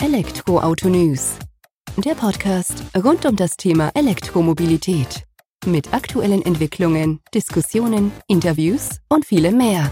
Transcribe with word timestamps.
Elektroauto 0.00 0.88
News. 0.88 1.40
Der 1.96 2.14
Podcast 2.14 2.84
rund 2.96 3.26
um 3.26 3.34
das 3.34 3.56
Thema 3.56 3.90
Elektromobilität. 3.94 5.24
Mit 5.66 5.92
aktuellen 5.92 6.40
Entwicklungen, 6.42 7.18
Diskussionen, 7.34 8.12
Interviews 8.28 9.00
und 9.08 9.26
vielem 9.26 9.58
mehr. 9.58 9.90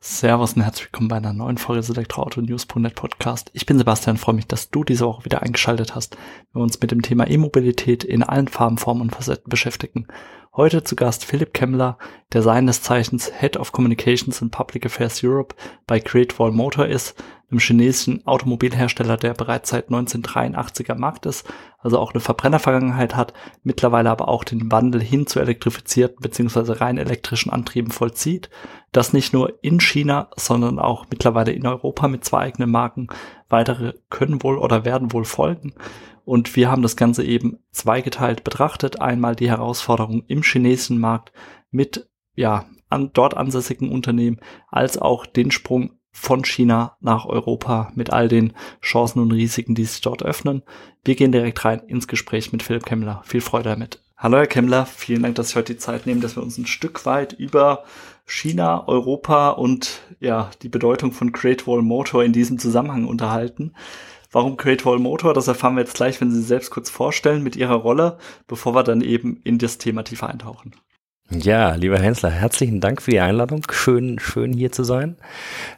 Servus 0.00 0.52
und 0.52 0.62
herzlich 0.62 0.86
willkommen 0.86 1.08
bei 1.08 1.16
einer 1.16 1.32
neuen 1.32 1.58
Folge 1.58 1.80
des 1.80 1.90
Elektroauto-News.net 1.90 2.94
Podcast. 2.94 3.50
Ich 3.52 3.66
bin 3.66 3.78
Sebastian, 3.78 4.16
freue 4.16 4.36
mich, 4.36 4.46
dass 4.46 4.70
du 4.70 4.84
diese 4.84 5.06
Woche 5.06 5.24
wieder 5.24 5.42
eingeschaltet 5.42 5.96
hast, 5.96 6.16
wir 6.52 6.62
uns 6.62 6.80
mit 6.80 6.92
dem 6.92 7.02
Thema 7.02 7.28
E-Mobilität 7.28 8.04
in 8.04 8.22
allen 8.22 8.46
Farben, 8.46 8.78
Formen 8.78 9.00
und 9.00 9.10
Facetten 9.10 9.50
beschäftigen. 9.50 10.06
Heute 10.58 10.82
zu 10.82 10.96
Gast 10.96 11.24
Philipp 11.24 11.54
Kemmler, 11.54 11.98
der 12.32 12.42
seines 12.42 12.82
Zeichens 12.82 13.30
Head 13.38 13.56
of 13.56 13.70
Communications 13.70 14.42
and 14.42 14.50
Public 14.50 14.86
Affairs 14.86 15.22
Europe 15.22 15.54
bei 15.86 16.00
Great 16.00 16.36
Wall 16.40 16.50
Motor 16.50 16.86
ist, 16.86 17.14
einem 17.48 17.60
chinesischen 17.60 18.26
Automobilhersteller, 18.26 19.16
der 19.16 19.34
bereits 19.34 19.70
seit 19.70 19.84
1983 19.84 20.90
am 20.90 20.98
Markt 20.98 21.26
ist, 21.26 21.46
also 21.78 22.00
auch 22.00 22.12
eine 22.12 22.18
Verbrennervergangenheit 22.18 23.14
hat, 23.14 23.34
mittlerweile 23.62 24.10
aber 24.10 24.26
auch 24.26 24.42
den 24.42 24.72
Wandel 24.72 25.00
hin 25.00 25.28
zu 25.28 25.38
elektrifizierten 25.38 26.18
bzw. 26.20 26.72
rein 26.72 26.98
elektrischen 26.98 27.50
Antrieben 27.50 27.92
vollzieht. 27.92 28.50
Das 28.90 29.12
nicht 29.12 29.32
nur 29.32 29.62
in 29.62 29.78
China, 29.78 30.28
sondern 30.36 30.80
auch 30.80 31.06
mittlerweile 31.08 31.52
in 31.52 31.68
Europa 31.68 32.08
mit 32.08 32.24
zwei 32.24 32.40
eigenen 32.40 32.72
Marken. 32.72 33.06
Weitere 33.48 33.92
können 34.10 34.42
wohl 34.42 34.58
oder 34.58 34.84
werden 34.84 35.12
wohl 35.12 35.24
folgen. 35.24 35.72
Und 36.28 36.56
wir 36.56 36.70
haben 36.70 36.82
das 36.82 36.94
Ganze 36.94 37.24
eben 37.24 37.56
zweigeteilt 37.70 38.44
betrachtet. 38.44 39.00
Einmal 39.00 39.34
die 39.34 39.48
Herausforderung 39.48 40.24
im 40.26 40.42
chinesischen 40.42 40.98
Markt 40.98 41.32
mit, 41.70 42.10
ja, 42.34 42.66
an 42.90 43.12
dort 43.14 43.34
ansässigen 43.34 43.90
Unternehmen, 43.90 44.38
als 44.70 44.98
auch 44.98 45.24
den 45.24 45.50
Sprung 45.50 45.92
von 46.12 46.44
China 46.44 46.98
nach 47.00 47.24
Europa 47.24 47.92
mit 47.94 48.12
all 48.12 48.28
den 48.28 48.52
Chancen 48.82 49.20
und 49.20 49.32
Risiken, 49.32 49.74
die 49.74 49.86
sich 49.86 50.02
dort 50.02 50.22
öffnen. 50.22 50.64
Wir 51.02 51.14
gehen 51.14 51.32
direkt 51.32 51.64
rein 51.64 51.80
ins 51.86 52.08
Gespräch 52.08 52.52
mit 52.52 52.62
Philipp 52.62 52.84
Kemmler. 52.84 53.22
Viel 53.24 53.40
Freude 53.40 53.70
damit. 53.70 54.02
Hallo 54.18 54.36
Herr 54.36 54.46
Kemmler, 54.46 54.84
vielen 54.84 55.22
Dank, 55.22 55.36
dass 55.36 55.50
Sie 55.50 55.54
heute 55.54 55.72
die 55.72 55.78
Zeit 55.78 56.04
nehmen, 56.04 56.20
dass 56.20 56.36
wir 56.36 56.42
uns 56.42 56.58
ein 56.58 56.66
Stück 56.66 57.06
weit 57.06 57.32
über 57.32 57.84
China, 58.26 58.86
Europa 58.86 59.50
und 59.50 60.02
ja, 60.20 60.50
die 60.60 60.68
Bedeutung 60.68 61.12
von 61.12 61.32
Great 61.32 61.66
Wall 61.66 61.80
Motor 61.80 62.22
in 62.22 62.34
diesem 62.34 62.58
Zusammenhang 62.58 63.06
unterhalten. 63.06 63.72
Warum 64.38 64.56
Great 64.56 64.86
Wall 64.86 65.00
Motor? 65.00 65.34
Das 65.34 65.48
erfahren 65.48 65.74
wir 65.74 65.80
jetzt 65.80 65.96
gleich, 65.96 66.20
wenn 66.20 66.30
Sie 66.30 66.38
sich 66.38 66.46
selbst 66.46 66.70
kurz 66.70 66.90
vorstellen 66.90 67.42
mit 67.42 67.56
Ihrer 67.56 67.74
Rolle, 67.74 68.18
bevor 68.46 68.72
wir 68.72 68.84
dann 68.84 69.00
eben 69.00 69.40
in 69.42 69.58
das 69.58 69.78
Thema 69.78 70.04
tiefer 70.04 70.30
eintauchen. 70.30 70.76
Ja, 71.28 71.74
lieber 71.74 71.98
Hensler, 71.98 72.30
herzlichen 72.30 72.80
Dank 72.80 73.02
für 73.02 73.10
die 73.10 73.18
Einladung. 73.18 73.64
Schön, 73.68 74.20
schön 74.20 74.52
hier 74.52 74.70
zu 74.70 74.84
sein. 74.84 75.16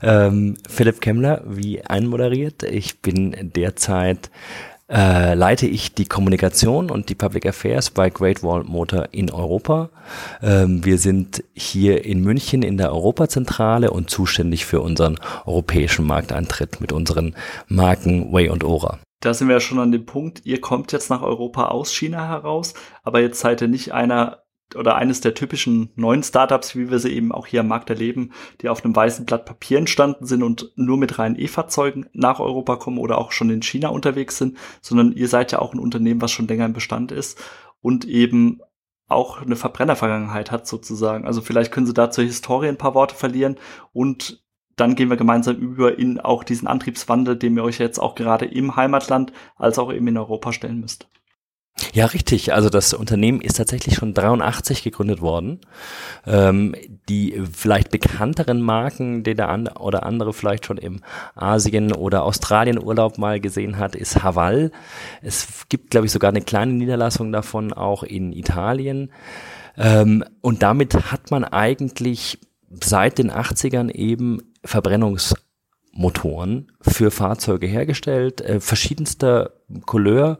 Ähm, 0.02 0.58
Philipp 0.68 1.00
Kemmler, 1.00 1.42
wie 1.46 1.80
einmoderiert. 1.80 2.62
Ich 2.62 3.00
bin 3.00 3.34
derzeit 3.56 4.30
äh, 4.90 5.34
leite 5.34 5.66
ich 5.66 5.94
die 5.94 6.04
Kommunikation 6.04 6.90
und 6.90 7.08
die 7.08 7.14
Public 7.14 7.46
Affairs 7.46 7.90
bei 7.90 8.10
Great 8.10 8.42
Wall 8.42 8.64
Motor 8.64 9.08
in 9.12 9.30
Europa. 9.30 9.90
Ähm, 10.42 10.84
wir 10.84 10.98
sind 10.98 11.44
hier 11.54 12.04
in 12.04 12.22
München 12.22 12.62
in 12.62 12.76
der 12.76 12.92
Europazentrale 12.92 13.90
und 13.90 14.10
zuständig 14.10 14.66
für 14.66 14.80
unseren 14.80 15.18
europäischen 15.46 16.06
Markteintritt 16.06 16.80
mit 16.80 16.92
unseren 16.92 17.36
Marken 17.68 18.32
Way 18.32 18.48
und 18.48 18.64
Ora. 18.64 18.98
Da 19.20 19.34
sind 19.34 19.48
wir 19.48 19.54
ja 19.54 19.60
schon 19.60 19.78
an 19.78 19.92
dem 19.92 20.06
Punkt, 20.06 20.42
ihr 20.44 20.60
kommt 20.60 20.92
jetzt 20.92 21.10
nach 21.10 21.22
Europa 21.22 21.66
aus 21.68 21.92
China 21.92 22.26
heraus, 22.26 22.74
aber 23.02 23.20
jetzt 23.20 23.40
seid 23.40 23.60
ihr 23.60 23.68
nicht 23.68 23.92
einer 23.92 24.38
oder 24.76 24.96
eines 24.96 25.20
der 25.20 25.34
typischen 25.34 25.90
neuen 25.96 26.22
Startups, 26.22 26.76
wie 26.76 26.90
wir 26.90 26.98
sie 26.98 27.12
eben 27.12 27.32
auch 27.32 27.46
hier 27.46 27.60
am 27.60 27.68
Markt 27.68 27.90
erleben, 27.90 28.32
die 28.60 28.68
auf 28.68 28.84
einem 28.84 28.94
weißen 28.94 29.26
Blatt 29.26 29.44
Papier 29.44 29.78
entstanden 29.78 30.26
sind 30.26 30.42
und 30.42 30.72
nur 30.76 30.96
mit 30.96 31.18
reinen 31.18 31.38
E-Fahrzeugen 31.38 32.06
nach 32.12 32.40
Europa 32.40 32.76
kommen 32.76 32.98
oder 32.98 33.18
auch 33.18 33.32
schon 33.32 33.50
in 33.50 33.62
China 33.62 33.88
unterwegs 33.88 34.38
sind, 34.38 34.56
sondern 34.80 35.12
ihr 35.12 35.28
seid 35.28 35.52
ja 35.52 35.58
auch 35.60 35.74
ein 35.74 35.80
Unternehmen, 35.80 36.20
was 36.20 36.30
schon 36.30 36.48
länger 36.48 36.66
im 36.66 36.72
Bestand 36.72 37.12
ist 37.12 37.42
und 37.80 38.04
eben 38.04 38.60
auch 39.08 39.42
eine 39.42 39.56
Verbrennervergangenheit 39.56 40.50
hat 40.50 40.66
sozusagen. 40.66 41.26
Also 41.26 41.40
vielleicht 41.40 41.72
können 41.72 41.86
Sie 41.86 41.94
da 41.94 42.10
zur 42.10 42.24
Historie 42.24 42.68
ein 42.68 42.78
paar 42.78 42.94
Worte 42.94 43.14
verlieren 43.14 43.56
und 43.92 44.42
dann 44.76 44.94
gehen 44.94 45.10
wir 45.10 45.16
gemeinsam 45.16 45.56
über 45.56 45.98
in 45.98 46.20
auch 46.20 46.42
diesen 46.42 46.66
Antriebswandel, 46.66 47.36
dem 47.36 47.56
ihr 47.56 47.64
euch 47.64 47.78
jetzt 47.78 47.98
auch 47.98 48.14
gerade 48.14 48.46
im 48.46 48.76
Heimatland 48.76 49.32
als 49.56 49.78
auch 49.78 49.92
eben 49.92 50.06
in 50.06 50.16
Europa 50.16 50.52
stellen 50.52 50.80
müsst. 50.80 51.08
Ja, 51.92 52.06
richtig. 52.06 52.52
Also 52.52 52.68
das 52.68 52.94
Unternehmen 52.94 53.40
ist 53.40 53.56
tatsächlich 53.56 53.96
schon 53.96 54.14
83 54.14 54.82
gegründet 54.82 55.20
worden. 55.20 55.60
Ähm, 56.26 56.74
die 57.08 57.42
vielleicht 57.52 57.90
bekannteren 57.90 58.60
Marken, 58.60 59.22
die 59.22 59.34
der 59.34 59.48
an 59.48 59.68
oder 59.68 60.04
andere 60.04 60.32
vielleicht 60.32 60.66
schon 60.66 60.78
im 60.78 61.00
Asien 61.34 61.92
oder 61.92 62.24
Australien 62.24 62.82
Urlaub 62.82 63.18
mal 63.18 63.40
gesehen 63.40 63.78
hat, 63.78 63.94
ist 63.94 64.22
Haval. 64.22 64.70
Es 65.22 65.66
gibt, 65.68 65.90
glaube 65.90 66.06
ich, 66.06 66.12
sogar 66.12 66.30
eine 66.30 66.42
kleine 66.42 66.72
Niederlassung 66.72 67.32
davon 67.32 67.72
auch 67.72 68.02
in 68.02 68.32
Italien. 68.32 69.10
Ähm, 69.76 70.24
und 70.40 70.62
damit 70.62 71.12
hat 71.12 71.30
man 71.30 71.44
eigentlich 71.44 72.38
seit 72.82 73.18
den 73.18 73.30
80ern 73.30 73.90
eben 73.90 74.42
Verbrennungs 74.64 75.34
Motoren 75.92 76.70
für 76.80 77.10
Fahrzeuge 77.10 77.66
hergestellt, 77.66 78.40
äh, 78.40 78.60
verschiedenster 78.60 79.59
Couleur. 79.86 80.38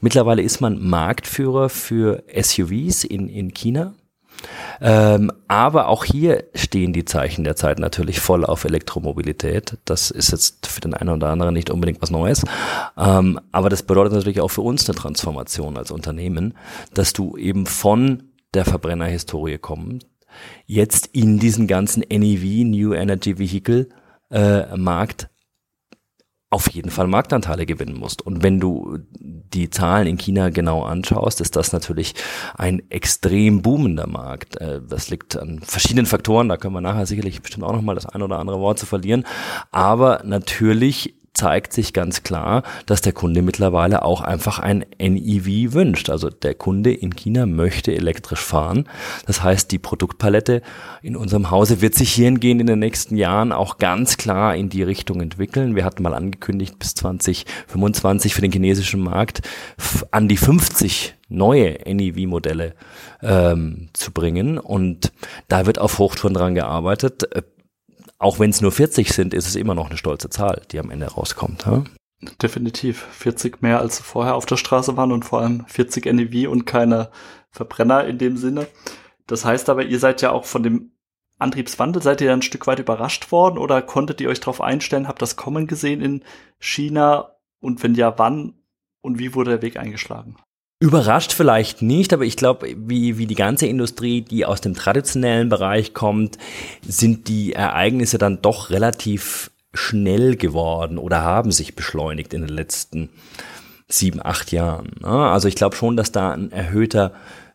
Mittlerweile 0.00 0.42
ist 0.42 0.60
man 0.60 0.80
Marktführer 0.80 1.68
für 1.68 2.24
SUVs 2.34 3.04
in, 3.04 3.28
in 3.28 3.52
China. 3.54 3.94
Ähm, 4.80 5.30
aber 5.48 5.88
auch 5.88 6.04
hier 6.04 6.44
stehen 6.54 6.92
die 6.92 7.04
Zeichen 7.04 7.44
der 7.44 7.56
Zeit 7.56 7.78
natürlich 7.78 8.20
voll 8.20 8.44
auf 8.44 8.64
Elektromobilität. 8.64 9.78
Das 9.84 10.10
ist 10.10 10.32
jetzt 10.32 10.66
für 10.66 10.80
den 10.80 10.94
einen 10.94 11.10
oder 11.10 11.30
anderen 11.30 11.54
nicht 11.54 11.70
unbedingt 11.70 12.02
was 12.02 12.10
Neues. 12.10 12.44
Ähm, 12.96 13.40
aber 13.52 13.68
das 13.68 13.82
bedeutet 13.82 14.14
natürlich 14.14 14.40
auch 14.40 14.50
für 14.50 14.62
uns 14.62 14.88
eine 14.88 14.96
Transformation 14.96 15.76
als 15.76 15.90
Unternehmen, 15.90 16.54
dass 16.92 17.12
du 17.12 17.36
eben 17.36 17.66
von 17.66 18.24
der 18.52 18.64
Verbrennerhistorie 18.64 19.58
kommst, 19.58 20.06
jetzt 20.66 21.08
in 21.08 21.38
diesen 21.38 21.66
ganzen 21.66 22.00
NEV, 22.00 22.64
New 22.64 22.92
Energy 22.92 23.38
Vehicle, 23.38 23.88
äh, 24.30 24.76
Markt 24.76 25.28
auf 26.54 26.70
jeden 26.70 26.90
Fall 26.92 27.08
Marktanteile 27.08 27.66
gewinnen 27.66 27.98
musst. 27.98 28.22
Und 28.22 28.44
wenn 28.44 28.60
du 28.60 29.00
die 29.18 29.70
Zahlen 29.70 30.06
in 30.06 30.18
China 30.18 30.50
genau 30.50 30.84
anschaust, 30.84 31.40
ist 31.40 31.56
das 31.56 31.72
natürlich 31.72 32.14
ein 32.56 32.80
extrem 32.90 33.60
boomender 33.60 34.06
Markt. 34.06 34.60
Äh, 34.60 34.80
das 34.88 35.10
liegt 35.10 35.36
an 35.36 35.58
verschiedenen 35.62 36.06
Faktoren, 36.06 36.48
da 36.48 36.56
können 36.56 36.74
wir 36.74 36.80
nachher 36.80 37.06
sicherlich 37.06 37.42
bestimmt 37.42 37.64
auch 37.64 37.72
nochmal 37.72 37.96
das 37.96 38.06
ein 38.06 38.22
oder 38.22 38.38
andere 38.38 38.60
Wort 38.60 38.78
zu 38.78 38.86
verlieren. 38.86 39.24
Aber 39.72 40.22
natürlich 40.24 41.16
zeigt 41.34 41.72
sich 41.72 41.92
ganz 41.92 42.22
klar, 42.22 42.62
dass 42.86 43.00
der 43.00 43.12
Kunde 43.12 43.42
mittlerweile 43.42 44.02
auch 44.02 44.20
einfach 44.20 44.60
ein 44.60 44.86
NEV 44.98 45.72
wünscht. 45.72 46.08
Also 46.08 46.30
der 46.30 46.54
Kunde 46.54 46.92
in 46.92 47.14
China 47.14 47.44
möchte 47.44 47.94
elektrisch 47.94 48.40
fahren. 48.40 48.88
Das 49.26 49.42
heißt, 49.42 49.70
die 49.72 49.78
Produktpalette 49.78 50.62
in 51.02 51.16
unserem 51.16 51.50
Hause 51.50 51.80
wird 51.80 51.94
sich 51.94 52.12
hiergehend 52.12 52.60
in 52.60 52.68
den 52.68 52.78
nächsten 52.78 53.16
Jahren 53.16 53.52
auch 53.52 53.78
ganz 53.78 54.16
klar 54.16 54.54
in 54.54 54.68
die 54.68 54.84
Richtung 54.84 55.20
entwickeln. 55.20 55.74
Wir 55.74 55.84
hatten 55.84 56.04
mal 56.04 56.14
angekündigt, 56.14 56.78
bis 56.78 56.94
2025 56.94 58.32
für 58.32 58.40
den 58.40 58.52
chinesischen 58.52 59.00
Markt 59.00 59.42
an 60.12 60.28
die 60.28 60.36
50 60.36 61.14
neue 61.28 61.78
NEV-Modelle 61.84 62.74
ähm, 63.22 63.88
zu 63.92 64.12
bringen. 64.12 64.58
Und 64.58 65.12
da 65.48 65.66
wird 65.66 65.78
auf 65.78 65.98
Hochtouren 65.98 66.34
dran 66.34 66.54
gearbeitet 66.54 67.24
auch 68.24 68.38
wenn 68.38 68.50
es 68.50 68.62
nur 68.62 68.72
40 68.72 69.12
sind, 69.12 69.34
ist 69.34 69.46
es 69.46 69.54
immer 69.54 69.74
noch 69.74 69.90
eine 69.90 69.98
stolze 69.98 70.30
Zahl, 70.30 70.62
die 70.72 70.78
am 70.78 70.90
Ende 70.90 71.06
rauskommt. 71.06 71.66
Ja? 71.66 71.84
Definitiv. 72.40 73.06
40 73.12 73.60
mehr 73.60 73.80
als 73.80 74.00
vorher 74.00 74.34
auf 74.34 74.46
der 74.46 74.56
Straße 74.56 74.96
waren 74.96 75.12
und 75.12 75.26
vor 75.26 75.40
allem 75.40 75.66
40 75.66 76.06
NEV 76.06 76.48
und 76.48 76.64
keine 76.64 77.10
Verbrenner 77.50 78.04
in 78.06 78.16
dem 78.16 78.38
Sinne. 78.38 78.66
Das 79.26 79.44
heißt 79.44 79.68
aber, 79.68 79.84
ihr 79.84 79.98
seid 79.98 80.22
ja 80.22 80.30
auch 80.30 80.46
von 80.46 80.62
dem 80.62 80.92
Antriebswandel, 81.38 82.02
seid 82.02 82.22
ihr 82.22 82.32
ein 82.32 82.40
Stück 82.40 82.66
weit 82.66 82.78
überrascht 82.78 83.30
worden 83.30 83.58
oder 83.58 83.82
konntet 83.82 84.22
ihr 84.22 84.30
euch 84.30 84.40
darauf 84.40 84.62
einstellen, 84.62 85.06
habt 85.06 85.20
das 85.20 85.36
kommen 85.36 85.66
gesehen 85.66 86.00
in 86.00 86.24
China 86.58 87.36
und 87.60 87.82
wenn 87.82 87.94
ja, 87.94 88.18
wann 88.18 88.54
und 89.02 89.18
wie 89.18 89.34
wurde 89.34 89.50
der 89.50 89.62
Weg 89.62 89.76
eingeschlagen? 89.76 90.36
Überrascht 90.80 91.32
vielleicht 91.32 91.82
nicht, 91.82 92.12
aber 92.12 92.24
ich 92.24 92.36
glaube, 92.36 92.74
wie, 92.76 93.16
wie 93.16 93.26
die 93.26 93.36
ganze 93.36 93.66
Industrie, 93.66 94.22
die 94.22 94.44
aus 94.44 94.60
dem 94.60 94.74
traditionellen 94.74 95.48
Bereich 95.48 95.94
kommt, 95.94 96.36
sind 96.86 97.28
die 97.28 97.52
Ereignisse 97.52 98.18
dann 98.18 98.42
doch 98.42 98.70
relativ 98.70 99.50
schnell 99.72 100.36
geworden 100.36 100.98
oder 100.98 101.22
haben 101.22 101.52
sich 101.52 101.74
beschleunigt 101.74 102.34
in 102.34 102.42
den 102.42 102.50
letzten 102.50 103.10
sieben, 103.88 104.20
acht 104.24 104.52
Jahren. 104.52 104.92
Ne? 105.00 105.08
Also 105.08 105.48
ich 105.48 105.54
glaube 105.54 105.76
schon, 105.76 105.96
dass 105.96 106.12
da 106.12 106.32
ein 106.32 106.52
erhöhter 106.52 107.12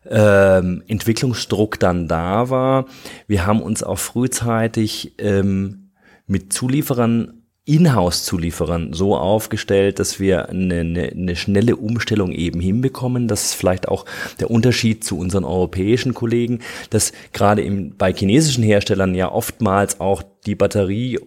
ähm, 0.08 0.82
Entwicklungsdruck 0.86 1.78
dann 1.78 2.08
da 2.08 2.50
war. 2.50 2.86
Wir 3.26 3.46
haben 3.46 3.62
uns 3.62 3.82
auch 3.82 3.98
frühzeitig 3.98 5.14
ähm, 5.18 5.90
mit 6.26 6.52
Zulieferern 6.52 7.39
Inhouse-Zulieferern 7.70 8.92
so 8.92 9.16
aufgestellt, 9.16 9.98
dass 9.98 10.18
wir 10.18 10.48
eine, 10.48 10.80
eine, 10.80 11.02
eine 11.10 11.36
schnelle 11.36 11.76
Umstellung 11.76 12.32
eben 12.32 12.60
hinbekommen. 12.60 13.28
Das 13.28 13.44
ist 13.44 13.54
vielleicht 13.54 13.88
auch 13.88 14.06
der 14.40 14.50
Unterschied 14.50 15.04
zu 15.04 15.18
unseren 15.18 15.44
europäischen 15.44 16.14
Kollegen, 16.14 16.60
dass 16.90 17.12
gerade 17.32 17.62
im, 17.62 17.96
bei 17.96 18.12
chinesischen 18.12 18.64
Herstellern 18.64 19.14
ja 19.14 19.30
oftmals 19.30 20.00
auch 20.00 20.22
die 20.46 20.54
Batterie 20.54 21.20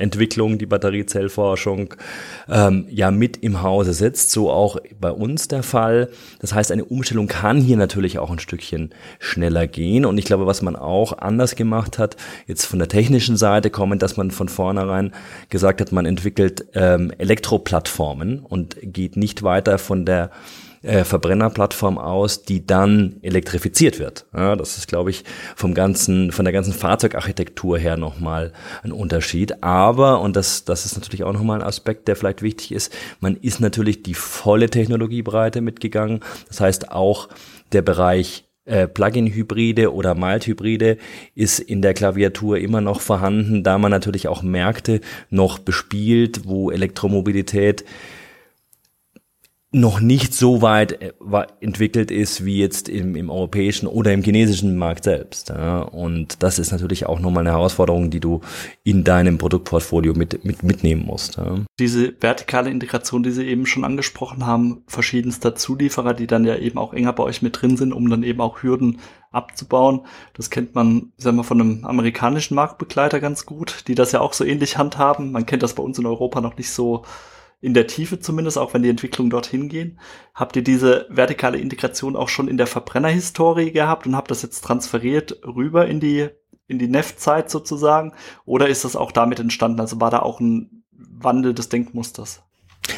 Entwicklung, 0.00 0.58
die 0.58 0.66
Batteriezellforschung 0.66 1.94
ähm, 2.48 2.86
ja 2.90 3.12
mit 3.12 3.36
im 3.36 3.62
Hause 3.62 3.92
sitzt, 3.92 4.32
so 4.32 4.50
auch 4.50 4.76
bei 5.00 5.12
uns 5.12 5.46
der 5.46 5.62
Fall. 5.62 6.08
Das 6.40 6.52
heißt, 6.52 6.72
eine 6.72 6.84
Umstellung 6.84 7.28
kann 7.28 7.60
hier 7.60 7.76
natürlich 7.76 8.18
auch 8.18 8.30
ein 8.30 8.40
Stückchen 8.40 8.90
schneller 9.20 9.68
gehen. 9.68 10.04
Und 10.04 10.18
ich 10.18 10.24
glaube, 10.24 10.46
was 10.46 10.62
man 10.62 10.74
auch 10.74 11.18
anders 11.18 11.54
gemacht 11.54 11.98
hat, 11.98 12.16
jetzt 12.48 12.66
von 12.66 12.80
der 12.80 12.88
technischen 12.88 13.36
Seite 13.36 13.70
kommend, 13.70 14.02
dass 14.02 14.16
man 14.16 14.32
von 14.32 14.48
vornherein 14.48 15.12
gesagt 15.48 15.80
hat, 15.80 15.92
man 15.92 16.06
entwickelt 16.06 16.66
ähm, 16.74 17.12
Elektroplattformen 17.16 18.40
und 18.40 18.76
geht 18.82 19.16
nicht 19.16 19.44
weiter 19.44 19.78
von 19.78 20.04
der 20.04 20.32
äh, 20.84 21.04
Verbrennerplattform 21.04 21.98
aus, 21.98 22.42
die 22.42 22.66
dann 22.66 23.16
elektrifiziert 23.22 23.98
wird. 23.98 24.26
Ja, 24.34 24.54
das 24.54 24.78
ist, 24.78 24.86
glaube 24.86 25.10
ich, 25.10 25.24
vom 25.56 25.74
ganzen, 25.74 26.30
von 26.30 26.44
der 26.44 26.52
ganzen 26.52 26.72
Fahrzeugarchitektur 26.72 27.78
her 27.78 27.96
nochmal 27.96 28.52
ein 28.82 28.92
Unterschied. 28.92 29.62
Aber, 29.62 30.20
und 30.20 30.36
das, 30.36 30.64
das 30.64 30.84
ist 30.84 30.96
natürlich 30.96 31.24
auch 31.24 31.32
nochmal 31.32 31.60
ein 31.60 31.66
Aspekt, 31.66 32.06
der 32.08 32.16
vielleicht 32.16 32.42
wichtig 32.42 32.72
ist, 32.72 32.94
man 33.20 33.36
ist 33.36 33.60
natürlich 33.60 34.02
die 34.02 34.14
volle 34.14 34.68
Technologiebreite 34.68 35.60
mitgegangen. 35.60 36.20
Das 36.48 36.60
heißt 36.60 36.92
auch 36.92 37.28
der 37.72 37.82
Bereich 37.82 38.44
äh, 38.66 38.86
Plug-in-Hybride 38.86 39.92
oder 39.92 40.14
Mild-Hybride 40.14 40.98
ist 41.34 41.58
in 41.58 41.82
der 41.82 41.94
Klaviatur 41.94 42.58
immer 42.58 42.80
noch 42.80 43.00
vorhanden, 43.00 43.62
da 43.62 43.78
man 43.78 43.90
natürlich 43.90 44.28
auch 44.28 44.42
Märkte 44.42 45.00
noch 45.30 45.58
bespielt, 45.58 46.42
wo 46.44 46.70
Elektromobilität 46.70 47.84
noch 49.74 49.98
nicht 49.98 50.34
so 50.34 50.62
weit 50.62 51.02
äh, 51.02 51.12
entwickelt 51.60 52.12
ist 52.12 52.44
wie 52.44 52.58
jetzt 52.58 52.88
im, 52.88 53.16
im 53.16 53.28
europäischen 53.28 53.88
oder 53.88 54.12
im 54.12 54.22
chinesischen 54.22 54.76
Markt 54.76 55.02
selbst. 55.02 55.48
Ja. 55.48 55.82
Und 55.82 56.42
das 56.44 56.60
ist 56.60 56.70
natürlich 56.70 57.06
auch 57.06 57.18
nochmal 57.18 57.40
eine 57.40 57.50
Herausforderung, 57.50 58.08
die 58.08 58.20
du 58.20 58.40
in 58.84 59.02
deinem 59.02 59.36
Produktportfolio 59.36 60.14
mit, 60.14 60.44
mit, 60.44 60.62
mitnehmen 60.62 61.04
musst. 61.04 61.38
Ja. 61.38 61.58
Diese 61.80 62.14
vertikale 62.20 62.70
Integration, 62.70 63.24
die 63.24 63.32
Sie 63.32 63.46
eben 63.46 63.66
schon 63.66 63.84
angesprochen 63.84 64.46
haben, 64.46 64.84
verschiedenster 64.86 65.56
Zulieferer, 65.56 66.14
die 66.14 66.28
dann 66.28 66.44
ja 66.44 66.56
eben 66.56 66.78
auch 66.78 66.94
enger 66.94 67.12
bei 67.12 67.24
euch 67.24 67.42
mit 67.42 67.60
drin 67.60 67.76
sind, 67.76 67.92
um 67.92 68.08
dann 68.08 68.22
eben 68.22 68.40
auch 68.40 68.62
Hürden 68.62 69.00
abzubauen. 69.32 70.02
Das 70.34 70.50
kennt 70.50 70.76
man, 70.76 71.12
sagen 71.16 71.36
wir, 71.36 71.44
von 71.44 71.60
einem 71.60 71.84
amerikanischen 71.84 72.54
Marktbegleiter 72.54 73.18
ganz 73.18 73.44
gut, 73.44 73.84
die 73.88 73.96
das 73.96 74.12
ja 74.12 74.20
auch 74.20 74.34
so 74.34 74.44
ähnlich 74.44 74.78
handhaben. 74.78 75.32
Man 75.32 75.46
kennt 75.46 75.64
das 75.64 75.74
bei 75.74 75.82
uns 75.82 75.98
in 75.98 76.06
Europa 76.06 76.40
noch 76.40 76.56
nicht 76.56 76.70
so 76.70 77.02
in 77.64 77.72
der 77.72 77.86
Tiefe 77.86 78.20
zumindest, 78.20 78.58
auch 78.58 78.74
wenn 78.74 78.82
die 78.82 78.90
Entwicklungen 78.90 79.30
dorthin 79.30 79.70
gehen. 79.70 79.98
Habt 80.34 80.54
ihr 80.54 80.62
diese 80.62 81.06
vertikale 81.08 81.56
Integration 81.56 82.14
auch 82.14 82.28
schon 82.28 82.46
in 82.46 82.58
der 82.58 82.66
Verbrennerhistorie 82.66 83.72
gehabt 83.72 84.06
und 84.06 84.14
habt 84.14 84.30
das 84.30 84.42
jetzt 84.42 84.60
transferiert 84.60 85.40
rüber 85.46 85.86
in 85.86 85.98
die, 85.98 86.28
in 86.66 86.78
die 86.78 86.88
NEF-Zeit 86.88 87.48
sozusagen? 87.48 88.12
Oder 88.44 88.68
ist 88.68 88.84
das 88.84 88.96
auch 88.96 89.12
damit 89.12 89.40
entstanden? 89.40 89.80
Also 89.80 89.98
war 89.98 90.10
da 90.10 90.18
auch 90.18 90.40
ein 90.40 90.84
Wandel 90.92 91.54
des 91.54 91.70
Denkmusters? 91.70 92.42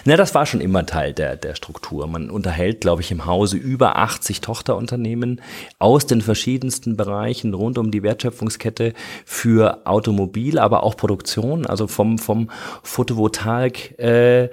Na, 0.04 0.16
das 0.16 0.34
war 0.34 0.46
schon 0.46 0.60
immer 0.60 0.86
Teil 0.86 1.12
der, 1.12 1.36
der 1.36 1.54
Struktur. 1.54 2.06
Man 2.06 2.30
unterhält, 2.30 2.80
glaube 2.80 3.02
ich, 3.02 3.10
im 3.10 3.26
Hause 3.26 3.56
über 3.56 3.96
80 3.96 4.40
Tochterunternehmen 4.40 5.40
aus 5.78 6.06
den 6.06 6.22
verschiedensten 6.22 6.96
Bereichen 6.96 7.54
rund 7.54 7.78
um 7.78 7.90
die 7.90 8.02
Wertschöpfungskette 8.02 8.94
für 9.24 9.86
Automobil, 9.86 10.58
aber 10.58 10.82
auch 10.82 10.96
Produktion, 10.96 11.66
also 11.66 11.86
vom, 11.86 12.18
vom 12.18 12.50
Photovoltaik, 12.82 13.98
äh, 13.98 14.50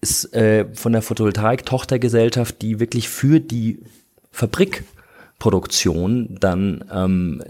ist, 0.00 0.34
äh, 0.34 0.66
von 0.74 0.92
der 0.92 1.02
Photovoltaik-Tochtergesellschaft, 1.02 2.60
die 2.60 2.80
wirklich 2.80 3.08
für 3.08 3.40
die 3.40 3.80
Fabrikproduktion 4.30 6.36
dann 6.38 6.84
ähm, 6.92 7.42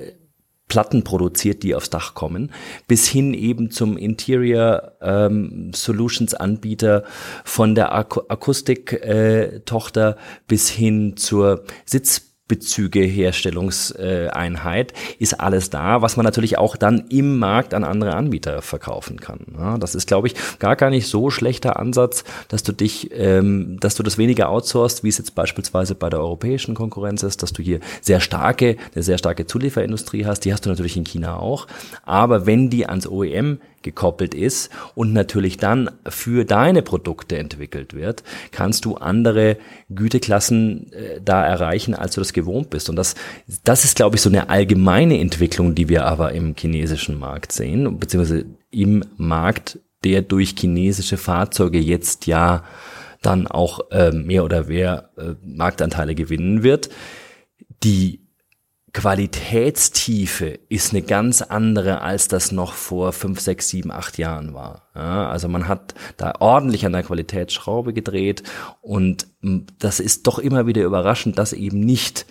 Platten 0.75 1.05
produziert, 1.05 1.63
die 1.63 1.73
aufs 1.77 1.89
Dach 1.89 2.15
kommen, 2.15 2.51
bis 2.89 3.07
hin 3.07 3.33
eben 3.33 3.71
zum 3.71 3.97
Interior 3.97 4.95
ähm, 5.01 5.71
Solutions 5.73 6.35
Anbieter 6.35 7.05
von 7.45 7.77
der 7.77 7.95
Ak 7.95 8.19
Akustik-Tochter 8.29 10.11
äh, 10.11 10.21
bis 10.49 10.69
hin 10.69 11.17
zur 11.17 11.63
Sitz 11.85 12.34
Bezüge-Herstellungseinheit 12.47 14.93
ist 15.19 15.41
alles 15.41 15.71
da, 15.71 16.03
was 16.03 16.19
man 16.19 16.25
natürlich 16.25 16.59
auch 16.59 16.77
dann 16.77 17.07
im 17.09 17.39
Markt 17.39 17.73
an 17.73 17.85
andere 17.85 18.15
Anbieter 18.15 18.61
verkaufen 18.61 19.19
kann. 19.19 19.79
Das 19.81 19.95
ist, 19.95 20.07
glaube 20.07 20.27
ich, 20.27 20.35
gar 20.59 20.77
gar 20.77 20.91
nicht 20.91 21.09
so 21.09 21.31
schlechter 21.31 21.79
Ansatz, 21.79 22.23
dass 22.49 22.63
du 22.63 22.73
dich, 22.73 23.09
ähm, 23.15 23.79
dass 23.81 23.95
du 23.95 24.03
das 24.03 24.19
weniger 24.19 24.51
outsourcest, 24.51 25.05
wie 25.05 25.09
es 25.09 25.17
jetzt 25.17 25.35
beispielsweise 25.35 25.95
bei 25.95 26.11
der 26.11 26.21
europäischen 26.21 26.75
Konkurrenz 26.75 27.23
ist, 27.23 27.43
dass 27.43 27.55
du 27.55 27.63
hier 27.63 27.81
sehr 28.03 28.21
starke, 28.21 28.77
eine 28.95 29.03
sehr 29.03 29.17
starke 29.17 29.47
Zulieferindustrie 29.47 30.27
hast. 30.27 30.41
Die 30.41 30.53
hast 30.53 30.67
du 30.67 30.71
natürlich 30.71 30.99
in 30.99 31.05
China 31.05 31.39
auch. 31.39 31.67
Aber 32.05 32.45
wenn 32.45 32.69
die 32.69 32.87
ans 32.87 33.07
OEM 33.07 33.59
gekoppelt 33.85 34.35
ist 34.35 34.71
und 34.97 35.13
natürlich 35.13 35.57
dann 35.59 35.91
für 36.09 36.45
deine 36.45 36.83
Produkte 36.83 37.39
entwickelt 37.39 37.95
wird, 37.95 38.25
kannst 38.51 38.85
du 38.85 38.97
andere 38.97 39.57
Güteklassen 39.91 40.93
äh, 40.93 41.21
da 41.25 41.47
erreichen, 41.47 41.95
als 41.95 42.15
du 42.15 42.21
das 42.21 42.33
gewohnt 42.33 42.71
bist. 42.71 42.91
Und 42.91 42.97
das, 42.97 43.15
das 43.63 43.85
ist, 43.85 43.95
glaube 43.95 44.17
ich, 44.17 44.23
so 44.23 44.29
eine 44.29 44.49
allgemeine 44.49 45.21
Entwicklung, 45.21 45.77
die 45.77 45.89
wir 45.89 46.07
aber 46.07 46.33
im 46.33 46.57
chinesischen 46.59 47.19
Markt 47.19 47.53
sehen, 47.53 47.99
beziehungsweise 48.01 48.47
im 48.73 49.05
Markt, 49.17 49.79
der 50.03 50.23
durch 50.23 50.55
chinesische 50.59 51.17
Fahrzeuge 51.17 51.79
jetzt 51.79 52.27
ja 52.27 52.65
dann 53.23 53.47
auch 53.47 53.91
äh, 53.91 54.11
mehr 54.11 54.45
oder 54.45 54.65
mehr 54.65 55.11
äh, 55.17 55.35
Marktanteile 55.43 56.15
gewinnen 56.15 56.63
wird. 56.63 56.91
Die 57.83 58.24
Qualitätstiefe 58.95 60.61
ist 60.69 60.93
eine 60.93 61.03
ganz 61.03 61.43
andere, 61.43 62.01
als 62.01 62.29
das 62.29 62.53
noch 62.53 62.75
vor 62.75 63.13
fünf, 63.13 63.41
sechs, 63.41 63.69
sieben, 63.69 63.91
acht 63.91 64.19
Jahren 64.19 64.55
war. 64.55 64.89
Ja, 64.95 65.29
also 65.29 65.49
man 65.49 65.67
hat 65.67 65.95
da 66.17 66.35
ordentlich 66.39 66.87
an 66.87 66.93
der 66.93 67.03
Qualitätsschraube 67.03 67.93
gedreht 67.93 68.45
und 68.81 69.27
das 69.81 69.99
ist 69.99 70.29
doch 70.29 70.39
immer 70.39 70.69
wieder 70.69 70.85
überraschend, 70.85 71.39
dass 71.39 71.53
eben 71.53 71.81
nicht 71.81 72.25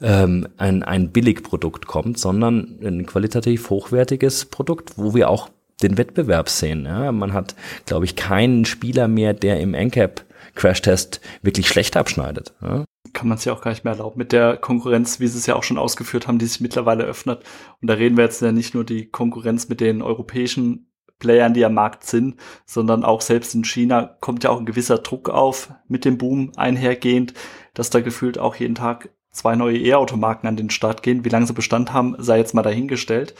ähm, 0.00 0.46
ein, 0.56 0.84
ein 0.84 1.10
Billigprodukt 1.10 1.88
kommt, 1.88 2.16
sondern 2.18 2.78
ein 2.80 3.06
qualitativ 3.06 3.68
hochwertiges 3.68 4.44
Produkt, 4.44 4.96
wo 4.96 5.14
wir 5.14 5.28
auch 5.28 5.50
den 5.82 5.98
Wettbewerb 5.98 6.48
sehen. 6.48 6.84
Ja, 6.86 7.10
man 7.10 7.32
hat, 7.32 7.56
glaube 7.86 8.04
ich, 8.04 8.14
keinen 8.14 8.64
Spieler 8.64 9.08
mehr, 9.08 9.34
der 9.34 9.58
im 9.58 9.74
NCAP 9.74 10.24
Crashtest 10.54 11.20
wirklich 11.42 11.66
schlecht 11.66 11.96
abschneidet. 11.96 12.54
Ja? 12.62 12.84
Kann 13.14 13.28
man 13.28 13.38
es 13.38 13.44
ja 13.44 13.52
auch 13.52 13.62
gar 13.62 13.70
nicht 13.70 13.84
mehr 13.84 13.94
erlauben. 13.94 14.18
Mit 14.18 14.32
der 14.32 14.56
Konkurrenz, 14.56 15.20
wie 15.20 15.26
sie 15.26 15.38
es 15.38 15.46
ja 15.46 15.56
auch 15.56 15.62
schon 15.62 15.78
ausgeführt 15.78 16.28
haben, 16.28 16.38
die 16.38 16.46
sich 16.46 16.60
mittlerweile 16.60 17.04
öffnet. 17.04 17.42
Und 17.80 17.88
da 17.88 17.94
reden 17.94 18.16
wir 18.16 18.24
jetzt 18.24 18.42
ja 18.42 18.52
nicht 18.52 18.74
nur 18.74 18.84
die 18.84 19.06
Konkurrenz 19.06 19.68
mit 19.68 19.80
den 19.80 20.02
europäischen 20.02 20.90
Playern, 21.18 21.54
die 21.54 21.64
am 21.64 21.74
Markt 21.74 22.04
sind, 22.04 22.36
sondern 22.66 23.04
auch 23.04 23.20
selbst 23.20 23.54
in 23.54 23.64
China 23.64 24.16
kommt 24.20 24.44
ja 24.44 24.50
auch 24.50 24.58
ein 24.58 24.66
gewisser 24.66 24.98
Druck 24.98 25.30
auf 25.30 25.72
mit 25.88 26.04
dem 26.04 26.18
Boom 26.18 26.52
einhergehend, 26.56 27.34
dass 27.72 27.90
da 27.90 28.00
gefühlt 28.00 28.38
auch 28.38 28.56
jeden 28.56 28.74
Tag 28.74 29.10
zwei 29.30 29.56
neue 29.56 29.78
E-Automarken 29.78 30.48
an 30.48 30.56
den 30.56 30.70
Start 30.70 31.02
gehen. 31.02 31.24
Wie 31.24 31.28
lange 31.28 31.46
sie 31.46 31.52
Bestand 31.52 31.92
haben, 31.92 32.16
sei 32.18 32.38
jetzt 32.38 32.54
mal 32.54 32.62
dahingestellt. 32.62 33.34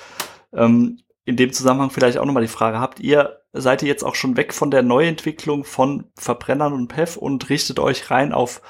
Ähm, 0.53 1.01
in 1.25 1.37
dem 1.37 1.53
Zusammenhang 1.53 1.91
vielleicht 1.91 2.19
auch 2.19 2.27
nochmal 2.27 2.43
die 2.43 2.49
Frage, 2.49 2.81
habt 2.81 3.01
ihr, 3.01 3.41
seid 3.53 3.83
ihr 3.83 3.89
jetzt 3.89 4.05
auch 4.05 4.15
schon 4.15 4.37
weg 4.37 4.53
von 4.53 4.71
der 4.71 4.83
Neuentwicklung 4.83 5.65
von 5.65 6.05
Verbrennern 6.17 6.73
und 6.73 6.89
PEF 6.89 7.17
und 7.17 7.49
richtet 7.49 7.79
euch 7.79 8.11
rein 8.11 8.33
auf 8.33 8.61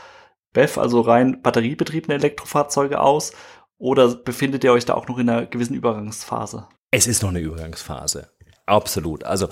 BEV, 0.54 0.78
also 0.78 1.02
rein 1.02 1.42
batteriebetriebene 1.42 2.14
Elektrofahrzeuge 2.14 3.00
aus? 3.00 3.32
Oder 3.76 4.14
befindet 4.14 4.64
ihr 4.64 4.72
euch 4.72 4.86
da 4.86 4.94
auch 4.94 5.08
noch 5.08 5.18
in 5.18 5.28
einer 5.28 5.44
gewissen 5.44 5.74
Übergangsphase? 5.74 6.66
Es 6.90 7.06
ist 7.06 7.22
noch 7.22 7.30
eine 7.30 7.40
Übergangsphase. 7.40 8.28
Absolut. 8.66 9.24
Also 9.24 9.48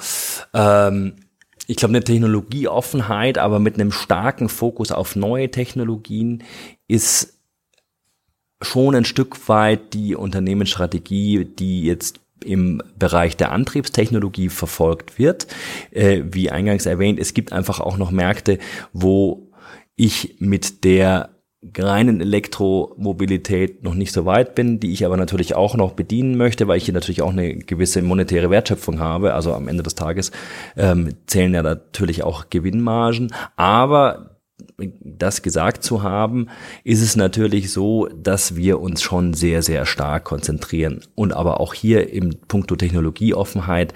ähm, 0.54 1.16
ich 1.66 1.76
glaube, 1.76 1.92
eine 1.92 2.04
Technologieoffenheit, 2.04 3.38
aber 3.38 3.59
mit 3.59 3.75
einem 3.75 3.92
starken 3.92 4.49
Fokus 4.49 4.90
auf 4.90 5.16
neue 5.16 5.50
Technologien 5.50 6.44
ist 6.88 7.38
schon 8.62 8.94
ein 8.94 9.04
Stück 9.04 9.49
weit 9.49 9.92
die 9.92 10.14
Unternehmensstrategie, 10.14 11.44
die 11.44 11.82
jetzt 11.82 12.21
im 12.44 12.82
Bereich 12.99 13.37
der 13.37 13.52
Antriebstechnologie 13.52 14.49
verfolgt 14.49 15.18
wird. 15.18 15.47
Äh, 15.90 16.23
wie 16.30 16.50
eingangs 16.50 16.87
erwähnt, 16.87 17.18
es 17.18 17.35
gibt 17.35 17.52
einfach 17.52 17.80
auch 17.80 17.97
noch 17.97 18.11
Märkte, 18.11 18.59
wo 18.92 19.41
ich 19.96 20.37
mit 20.38 20.84
der 20.84 21.30
reinen 21.76 22.20
Elektromobilität 22.20 23.84
noch 23.84 23.94
nicht 23.94 24.12
so 24.12 24.25
weit 24.25 24.56
bin, 24.56 24.80
die 24.80 24.92
ich 24.92 25.06
aber 25.06 25.16
natürlich 25.16 25.54
auch 25.54 25.76
noch 25.76 25.92
bedienen 25.92 26.37
möchte, 26.37 26.66
weil 26.66 26.76
ich 26.76 26.87
hier 26.87 26.94
natürlich 26.94 27.22
auch 27.22 27.30
eine 27.30 27.54
gewisse 27.54 28.02
monetäre 28.02 28.50
Wertschöpfung 28.50 28.99
habe. 28.99 29.34
Also 29.34 29.54
am 29.54 29.68
Ende 29.68 29.84
des 29.84 29.94
Tages 29.94 30.32
ähm, 30.76 31.14
zählen 31.26 31.54
ja 31.54 31.62
natürlich 31.62 32.25
auch 32.25 32.50
Gewinnmargen. 32.50 33.32
Aber 33.54 34.32
das 34.78 35.42
gesagt 35.42 35.82
zu 35.82 36.02
haben, 36.02 36.49
ist 36.84 37.02
es 37.02 37.16
natürlich 37.16 37.72
so, 37.72 38.08
dass 38.08 38.56
wir 38.56 38.80
uns 38.80 39.02
schon 39.02 39.34
sehr, 39.34 39.62
sehr 39.62 39.87
stark 39.87 40.25
konzentrieren 40.25 41.00
und 41.14 41.32
aber 41.32 41.61
auch 41.61 41.75
hier 41.75 42.12
im 42.12 42.30
Punkto 42.49 42.76
Technologieoffenheit 42.76 43.94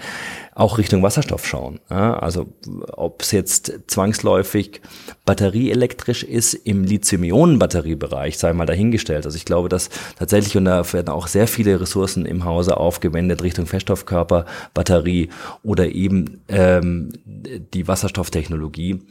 auch 0.57 0.79
Richtung 0.79 1.03
Wasserstoff 1.03 1.45
schauen. 1.45 1.79
Ja, 1.89 2.17
also 2.17 2.47
ob 2.91 3.21
es 3.21 3.31
jetzt 3.31 3.79
zwangsläufig 3.85 4.81
batterieelektrisch 5.23 6.23
ist 6.23 6.55
im 6.55 6.83
Lithium-Ionen-Batteriebereich, 6.83 8.39
sei 8.39 8.53
mal 8.53 8.65
dahingestellt. 8.65 9.25
Also 9.27 9.37
ich 9.37 9.45
glaube, 9.45 9.69
dass 9.69 9.89
tatsächlich, 10.17 10.57
und 10.57 10.65
da 10.65 10.91
werden 10.93 11.09
auch 11.09 11.27
sehr 11.27 11.47
viele 11.47 11.79
Ressourcen 11.79 12.25
im 12.25 12.43
Hause 12.43 12.77
aufgewendet 12.77 13.43
Richtung 13.43 13.67
Feststoffkörper, 13.67 14.45
Batterie 14.73 15.29
oder 15.61 15.89
eben 15.89 16.41
ähm, 16.47 17.13
die 17.25 17.87
Wasserstofftechnologie, 17.87 19.03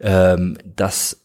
ähm, 0.00 0.56
dass 0.74 1.23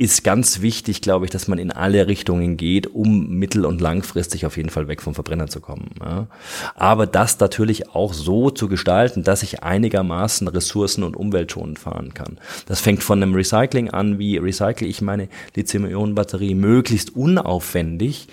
ist 0.00 0.24
ganz 0.24 0.62
wichtig, 0.62 1.02
glaube 1.02 1.26
ich, 1.26 1.30
dass 1.30 1.46
man 1.46 1.58
in 1.58 1.70
alle 1.70 2.06
Richtungen 2.06 2.56
geht, 2.56 2.86
um 2.86 3.28
mittel- 3.28 3.66
und 3.66 3.82
langfristig 3.82 4.46
auf 4.46 4.56
jeden 4.56 4.70
Fall 4.70 4.88
weg 4.88 5.02
vom 5.02 5.14
Verbrenner 5.14 5.48
zu 5.48 5.60
kommen. 5.60 5.90
Ja. 6.00 6.26
Aber 6.74 7.06
das 7.06 7.38
natürlich 7.38 7.90
auch 7.90 8.14
so 8.14 8.48
zu 8.48 8.66
gestalten, 8.66 9.24
dass 9.24 9.42
ich 9.42 9.62
einigermaßen 9.62 10.48
ressourcen- 10.48 11.04
und 11.04 11.18
umweltschonend 11.18 11.78
fahren 11.78 12.14
kann. 12.14 12.38
Das 12.64 12.80
fängt 12.80 13.02
von 13.02 13.22
einem 13.22 13.34
Recycling 13.34 13.90
an, 13.90 14.18
wie 14.18 14.38
recycle 14.38 14.88
ich 14.88 15.02
meine 15.02 15.28
Lithium-Ionen-Batterie 15.54 16.54
möglichst 16.54 17.14
unaufwendig 17.14 18.28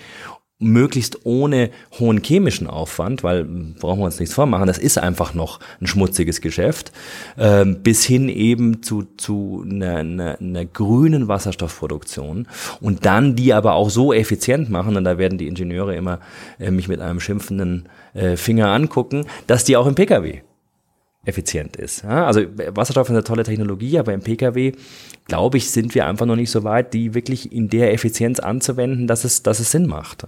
möglichst 0.58 1.24
ohne 1.24 1.70
hohen 1.98 2.22
chemischen 2.22 2.66
Aufwand, 2.66 3.22
weil 3.22 3.44
brauchen 3.44 4.00
wir 4.00 4.06
uns 4.06 4.18
nichts 4.18 4.34
vormachen, 4.34 4.66
das 4.66 4.78
ist 4.78 4.98
einfach 4.98 5.32
noch 5.32 5.60
ein 5.80 5.86
schmutziges 5.86 6.40
Geschäft, 6.40 6.92
ähm, 7.38 7.82
bis 7.82 8.04
hin 8.04 8.28
eben 8.28 8.82
zu, 8.82 9.04
zu 9.16 9.64
einer, 9.64 9.96
einer, 9.98 10.40
einer 10.40 10.64
grünen 10.64 11.28
Wasserstoffproduktion 11.28 12.48
und 12.80 13.06
dann 13.06 13.36
die 13.36 13.52
aber 13.52 13.74
auch 13.74 13.90
so 13.90 14.12
effizient 14.12 14.68
machen, 14.68 14.96
und 14.96 15.04
da 15.04 15.16
werden 15.16 15.38
die 15.38 15.46
Ingenieure 15.46 15.94
immer 15.94 16.18
äh, 16.58 16.72
mich 16.72 16.88
mit 16.88 17.00
einem 17.00 17.20
schimpfenden 17.20 17.88
äh, 18.14 18.36
Finger 18.36 18.72
angucken, 18.72 19.26
dass 19.46 19.62
die 19.62 19.76
auch 19.76 19.86
im 19.86 19.94
Pkw 19.94 20.42
effizient 21.24 21.76
ist. 21.76 22.04
Ja, 22.04 22.26
also 22.26 22.40
Wasserstoff 22.74 23.08
ist 23.08 23.14
eine 23.14 23.24
tolle 23.24 23.42
Technologie, 23.42 23.98
aber 23.98 24.14
im 24.14 24.22
Pkw, 24.22 24.72
glaube 25.26 25.58
ich, 25.58 25.70
sind 25.70 25.94
wir 25.94 26.06
einfach 26.06 26.26
noch 26.26 26.36
nicht 26.36 26.50
so 26.50 26.64
weit, 26.64 26.94
die 26.94 27.14
wirklich 27.14 27.52
in 27.52 27.68
der 27.68 27.92
Effizienz 27.92 28.40
anzuwenden, 28.40 29.06
dass 29.06 29.24
es, 29.24 29.42
dass 29.42 29.60
es 29.60 29.70
Sinn 29.70 29.86
macht. 29.86 30.26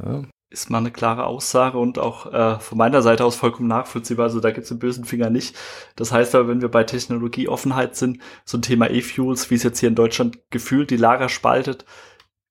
Ist 0.50 0.68
mal 0.68 0.78
eine 0.78 0.90
klare 0.90 1.26
Aussage 1.26 1.78
und 1.78 1.98
auch 1.98 2.32
äh, 2.32 2.58
von 2.58 2.76
meiner 2.76 3.02
Seite 3.02 3.24
aus 3.24 3.36
vollkommen 3.36 3.68
nachvollziehbar. 3.68 4.24
Also 4.24 4.40
da 4.40 4.50
gibt 4.50 4.64
es 4.64 4.68
den 4.68 4.80
bösen 4.80 5.04
Finger 5.04 5.30
nicht. 5.30 5.56
Das 5.94 6.10
heißt 6.10 6.34
aber, 6.34 6.48
wenn 6.48 6.60
wir 6.60 6.68
bei 6.68 6.82
Technologieoffenheit 6.82 7.94
sind, 7.94 8.18
so 8.44 8.58
ein 8.58 8.62
Thema 8.62 8.90
E-Fuels, 8.90 9.48
wie 9.50 9.54
es 9.54 9.62
jetzt 9.62 9.78
hier 9.78 9.88
in 9.88 9.94
Deutschland 9.94 10.38
gefühlt 10.50 10.90
die 10.90 10.96
Lager 10.96 11.28
spaltet, 11.28 11.84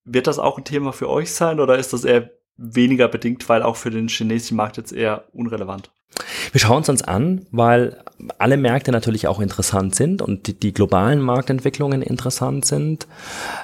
wird 0.04 0.26
das 0.26 0.38
auch 0.38 0.56
ein 0.56 0.64
Thema 0.64 0.92
für 0.92 1.10
euch 1.10 1.32
sein 1.32 1.60
oder 1.60 1.78
ist 1.78 1.92
das 1.92 2.04
eher 2.04 2.30
weniger 2.56 3.06
bedingt, 3.06 3.48
weil 3.50 3.62
auch 3.62 3.76
für 3.76 3.90
den 3.90 4.08
chinesischen 4.08 4.56
Markt 4.56 4.78
jetzt 4.78 4.92
eher 4.92 5.26
unrelevant? 5.32 5.92
Wir 6.52 6.60
schauen 6.60 6.82
es 6.82 6.88
uns 6.88 7.02
an, 7.02 7.46
weil 7.50 8.02
alle 8.38 8.56
Märkte 8.56 8.92
natürlich 8.92 9.26
auch 9.26 9.40
interessant 9.40 9.94
sind 9.94 10.22
und 10.22 10.46
die, 10.46 10.54
die 10.54 10.74
globalen 10.74 11.20
Marktentwicklungen 11.20 12.02
interessant 12.02 12.64
sind, 12.64 13.06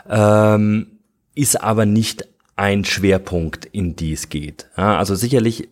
ähm, 0.08 0.86
ist 1.34 1.60
aber 1.60 1.86
nicht 1.86 2.26
ein 2.56 2.84
Schwerpunkt, 2.84 3.66
in 3.66 3.96
die 3.96 4.12
es 4.12 4.28
geht. 4.28 4.66
Ja, 4.76 4.96
also 4.98 5.14
sicherlich 5.14 5.68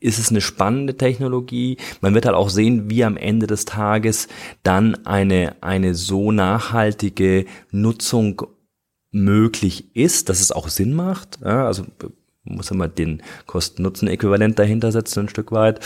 ist 0.00 0.18
es 0.18 0.30
eine 0.30 0.40
spannende 0.40 0.96
Technologie. 0.96 1.78
Man 2.00 2.14
wird 2.14 2.26
halt 2.26 2.36
auch 2.36 2.50
sehen, 2.50 2.90
wie 2.90 3.04
am 3.04 3.16
Ende 3.16 3.46
des 3.46 3.64
Tages 3.64 4.28
dann 4.62 5.06
eine, 5.06 5.56
eine 5.62 5.94
so 5.94 6.30
nachhaltige 6.30 7.46
Nutzung 7.70 8.42
möglich 9.10 9.96
ist, 9.96 10.28
dass 10.28 10.40
es 10.40 10.52
auch 10.52 10.68
Sinn 10.68 10.92
macht. 10.92 11.38
Ja, 11.42 11.66
also 11.66 11.84
muss 12.44 12.70
immer 12.70 12.88
den 12.88 13.22
Kosten-Nutzen-Äquivalent 13.46 14.58
dahinter 14.58 14.92
setzen, 14.92 15.20
ein 15.20 15.28
Stück 15.28 15.52
weit. 15.52 15.80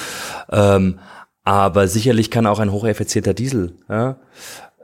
Ähm, 0.50 0.98
aber 1.44 1.88
sicherlich 1.88 2.30
kann 2.30 2.46
auch 2.46 2.58
ein 2.58 2.72
hocheffizienter 2.72 3.32
Diesel 3.32 3.74
ja, 3.88 4.18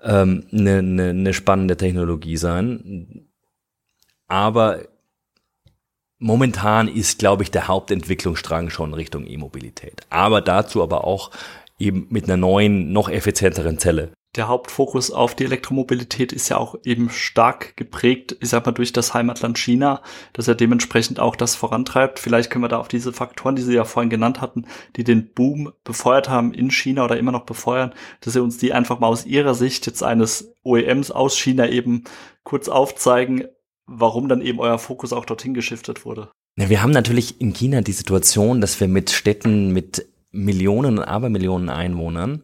ähm, 0.03 0.47
eine, 0.53 0.79
eine, 0.79 1.09
eine 1.11 1.35
spannende 1.35 1.77
Technologie 1.77 2.37
sein. 2.37 3.27
Aber 4.29 4.81
momentan 6.19 6.89
ist, 6.89 7.19
glaube 7.19 7.43
ich, 7.43 7.51
der 7.51 7.69
Hauptentwicklungsstrang 7.69 8.71
schon 8.71 8.95
Richtung 8.95 9.27
E-Mobilität. 9.27 10.03
Aber 10.11 10.41
dazu 10.41 10.83
aber 10.83 11.05
auch 11.05 11.31
eben 11.79 12.07
mit 12.09 12.25
einer 12.25 12.37
neuen, 12.37 12.93
noch 12.93 13.11
effizienteren 13.11 13.79
Zelle 13.79 14.13
der 14.37 14.49
Hauptfokus 14.49 15.11
auf 15.11 15.35
die 15.35 15.45
Elektromobilität 15.45 16.33
ist 16.33 16.49
ja 16.49 16.57
auch 16.57 16.77
eben 16.85 17.09
stark 17.11 17.77
geprägt, 17.77 18.37
ich 18.41 18.49
sag 18.49 18.67
mal, 18.67 18.73
durch 18.73 18.93
das 18.93 19.15
Heimatland 19.15 19.59
China, 19.59 20.03
dass 20.33 20.49
er 20.49 20.55
dementsprechend 20.55 21.21
auch 21.21 21.37
das 21.37 21.55
vorantreibt. 21.55 22.19
Vielleicht 22.19 22.51
können 22.51 22.65
wir 22.65 22.69
da 22.69 22.79
auf 22.79 22.89
diese 22.89 23.13
Faktoren, 23.13 23.55
die 23.55 23.63
Sie 23.63 23.75
ja 23.75 23.85
vorhin 23.85 24.11
genannt 24.11 24.41
hatten, 24.41 24.67
die 24.97 25.05
den 25.05 25.33
Boom 25.33 25.73
befeuert 25.85 26.29
haben 26.29 26.53
in 26.53 26.71
China 26.71 27.05
oder 27.05 27.17
immer 27.17 27.33
noch 27.33 27.45
befeuern, 27.45 27.93
dass 28.21 28.33
Sie 28.33 28.43
uns 28.43 28.59
die 28.59 28.73
einfach 28.73 28.99
mal 28.99 29.07
aus 29.07 29.25
Ihrer 29.25 29.55
Sicht 29.55 29.87
jetzt 29.87 30.03
eines 30.03 30.53
OEMs 30.65 31.11
aus 31.11 31.39
China 31.39 31.69
eben 31.69 32.05
kurz 32.43 32.69
aufzeigen, 32.69 33.45
warum 33.87 34.29
dann 34.29 34.41
eben 34.41 34.59
euer 34.59 34.79
Fokus 34.79 35.13
auch 35.13 35.27
dorthin 35.27 35.55
geschiftet 35.55 36.05
wurde. 36.05 36.31
Ja, 36.57 36.69
wir 36.71 36.83
haben 36.83 36.93
natürlich 36.93 37.41
in 37.41 37.53
China 37.53 37.83
die 37.83 37.93
Situation, 37.93 38.61
dass 38.61 38.81
wir 38.81 38.89
mit 38.89 39.11
Städten 39.11 39.73
mit 39.73 40.07
Millionen 40.31 40.99
und 40.99 41.05
Abermillionen 41.05 41.69
Einwohnern 41.69 42.43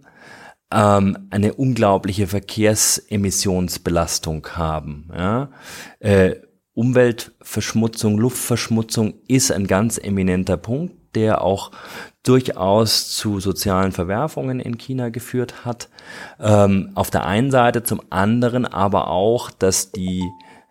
ähm, 0.73 1.29
eine 1.31 1.55
unglaubliche 1.55 2.27
Verkehrsemissionsbelastung 2.27 4.47
haben. 4.53 5.09
Ja? 5.17 5.51
Äh, 5.99 6.37
Umweltverschmutzung, 6.75 8.19
Luftverschmutzung 8.19 9.15
ist 9.27 9.53
ein 9.53 9.67
ganz 9.67 9.99
eminenter 9.99 10.57
Punkt, 10.57 10.95
der 11.15 11.43
auch 11.43 11.73
durchaus 12.23 13.11
zu 13.11 13.41
sozialen 13.41 13.93
Verwerfungen 13.93 14.61
in 14.61 14.79
China 14.79 15.09
geführt 15.09 15.65
hat. 15.65 15.89
Ähm, 16.39 16.93
auf 16.95 17.11
der 17.11 17.27
einen 17.27 17.51
Seite, 17.51 17.83
zum 17.83 18.01
anderen 18.11 18.67
aber 18.67 19.09
auch, 19.09 19.51
dass 19.51 19.91
die 19.91 20.23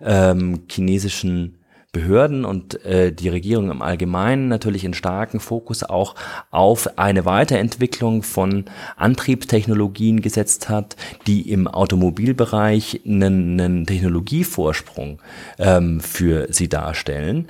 ähm, 0.02 0.62
chinesischen 0.70 1.59
Behörden 1.92 2.46
und 2.46 2.86
äh, 2.86 3.12
die 3.12 3.30
Regierung 3.30 3.72
im 3.72 3.82
Allgemeinen 3.82 4.48
natürlich 4.48 4.86
einen 4.86 4.94
starken 4.94 5.40
Fokus 5.40 5.84
auch 5.84 6.14
auf 6.52 7.00
eine 7.00 7.26
Weiterentwicklung 7.26 8.22
von 8.22 8.66
Antriebstechnologien 8.96 10.22
gesetzt 10.22 10.70
hat, 10.70 10.96
die 11.26 11.50
im 11.50 11.68
Automobilbereich 11.68 13.02
einen, 13.08 13.60
einen 13.60 13.86
Technologievorsprung 13.88 15.20
ähm, 15.58 16.00
für 16.00 16.54
sie 16.54 16.70
darstellen. 16.70 17.50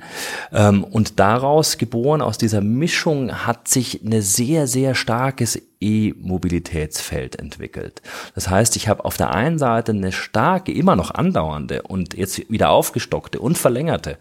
Ähm, 0.52 0.84
und 0.84 1.20
daraus 1.20 1.76
geboren, 1.76 2.22
aus 2.22 2.38
dieser 2.38 2.62
Mischung, 2.62 3.46
hat 3.46 3.68
sich 3.68 4.00
eine 4.06 4.22
sehr, 4.22 4.66
sehr 4.66 4.94
starkes 4.94 5.60
E-Mobilitätsfeld 5.80 7.36
entwickelt. 7.36 8.02
Das 8.34 8.48
heißt, 8.48 8.76
ich 8.76 8.88
habe 8.88 9.04
auf 9.04 9.16
der 9.16 9.34
einen 9.34 9.58
Seite 9.58 9.92
eine 9.92 10.12
starke, 10.12 10.72
immer 10.72 10.96
noch 10.96 11.10
andauernde 11.12 11.82
und 11.82 12.14
jetzt 12.14 12.50
wieder 12.50 12.70
aufgestockte 12.70 13.40
und 13.40 13.56
verlängerte, 13.56 14.18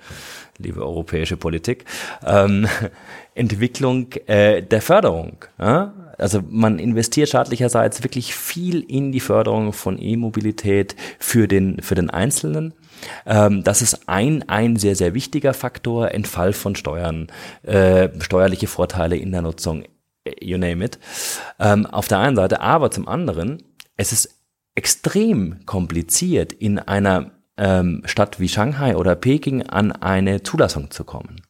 liebe 0.57 0.81
europäische 0.81 1.37
Politik, 1.37 1.85
ähm, 2.25 2.67
Entwicklung 3.35 4.11
äh, 4.27 4.61
der 4.61 4.81
Förderung. 4.81 5.45
Ja? 5.59 5.93
Also 6.17 6.41
man 6.49 6.79
investiert 6.79 7.29
staatlicherseits 7.29 8.03
wirklich 8.03 8.35
viel 8.35 8.81
in 8.81 9.11
die 9.11 9.21
Förderung 9.21 9.71
von 9.71 10.01
E-Mobilität 10.01 10.95
für 11.17 11.47
den, 11.47 11.81
für 11.81 11.95
den 11.95 12.09
Einzelnen. 12.09 12.73
Ähm, 13.25 13.63
das 13.63 13.81
ist 13.81 14.09
ein, 14.09 14.47
ein 14.49 14.75
sehr, 14.75 14.95
sehr 14.95 15.13
wichtiger 15.13 15.53
Faktor, 15.53 16.11
Entfall 16.11 16.51
von 16.51 16.75
Steuern, 16.75 17.27
äh, 17.63 18.09
steuerliche 18.19 18.67
Vorteile 18.67 19.15
in 19.15 19.31
der 19.31 19.41
Nutzung 19.41 19.83
you 20.39 20.57
name 20.57 20.83
it. 20.83 20.99
Ähm, 21.59 21.85
auf 21.85 22.07
der 22.07 22.19
einen 22.19 22.35
Seite, 22.35 22.61
aber 22.61 22.91
zum 22.91 23.07
anderen, 23.07 23.63
es 23.97 24.11
ist 24.11 24.39
extrem 24.75 25.65
kompliziert, 25.65 26.53
in 26.53 26.79
einer 26.79 27.31
ähm, 27.57 28.03
Stadt 28.05 28.39
wie 28.39 28.47
Shanghai 28.47 28.95
oder 28.95 29.15
Peking 29.15 29.63
an 29.63 29.91
eine 29.91 30.43
Zulassung 30.43 30.91
zu 30.91 31.03
kommen 31.03 31.41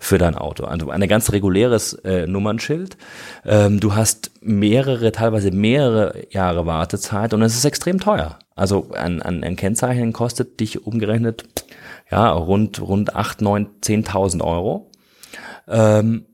für 0.00 0.18
dein 0.18 0.34
Auto. 0.34 0.64
Also 0.64 0.90
ein 0.90 1.08
ganz 1.08 1.32
reguläres 1.32 1.94
äh, 2.04 2.26
Nummernschild. 2.26 2.96
Ähm, 3.44 3.80
du 3.80 3.94
hast 3.94 4.32
mehrere, 4.40 5.12
teilweise 5.12 5.50
mehrere 5.52 6.26
Jahre 6.30 6.66
Wartezeit 6.66 7.32
und 7.32 7.42
es 7.42 7.54
ist 7.54 7.64
extrem 7.64 8.00
teuer. 8.00 8.38
Also 8.56 8.90
ein, 8.92 9.22
ein, 9.22 9.42
ein 9.42 9.56
Kennzeichen 9.56 10.12
kostet 10.12 10.60
dich 10.60 10.86
umgerechnet 10.86 11.44
ja 12.10 12.30
rund 12.30 12.80
rund 12.80 13.16
acht, 13.16 13.40
neun, 13.40 13.68
zehntausend 13.80 14.42
Euro. 14.42 14.90
Ähm, 15.66 16.26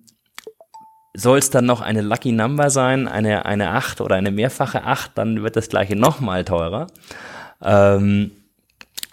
soll 1.21 1.39
es 1.39 1.51
dann 1.51 1.67
noch 1.67 1.81
eine 1.81 2.01
Lucky 2.01 2.33
Number 2.33 2.71
sein, 2.71 3.07
eine, 3.07 3.45
eine 3.45 3.71
8 3.71 4.01
oder 4.01 4.17
eine 4.17 4.31
mehrfache 4.31 4.85
8, 4.85 5.13
dann 5.17 5.43
wird 5.43 5.57
das 5.57 5.69
gleiche 5.69 5.97
nochmal 5.97 6.45
teurer. 6.45 6.87
Ähm, 7.63 8.31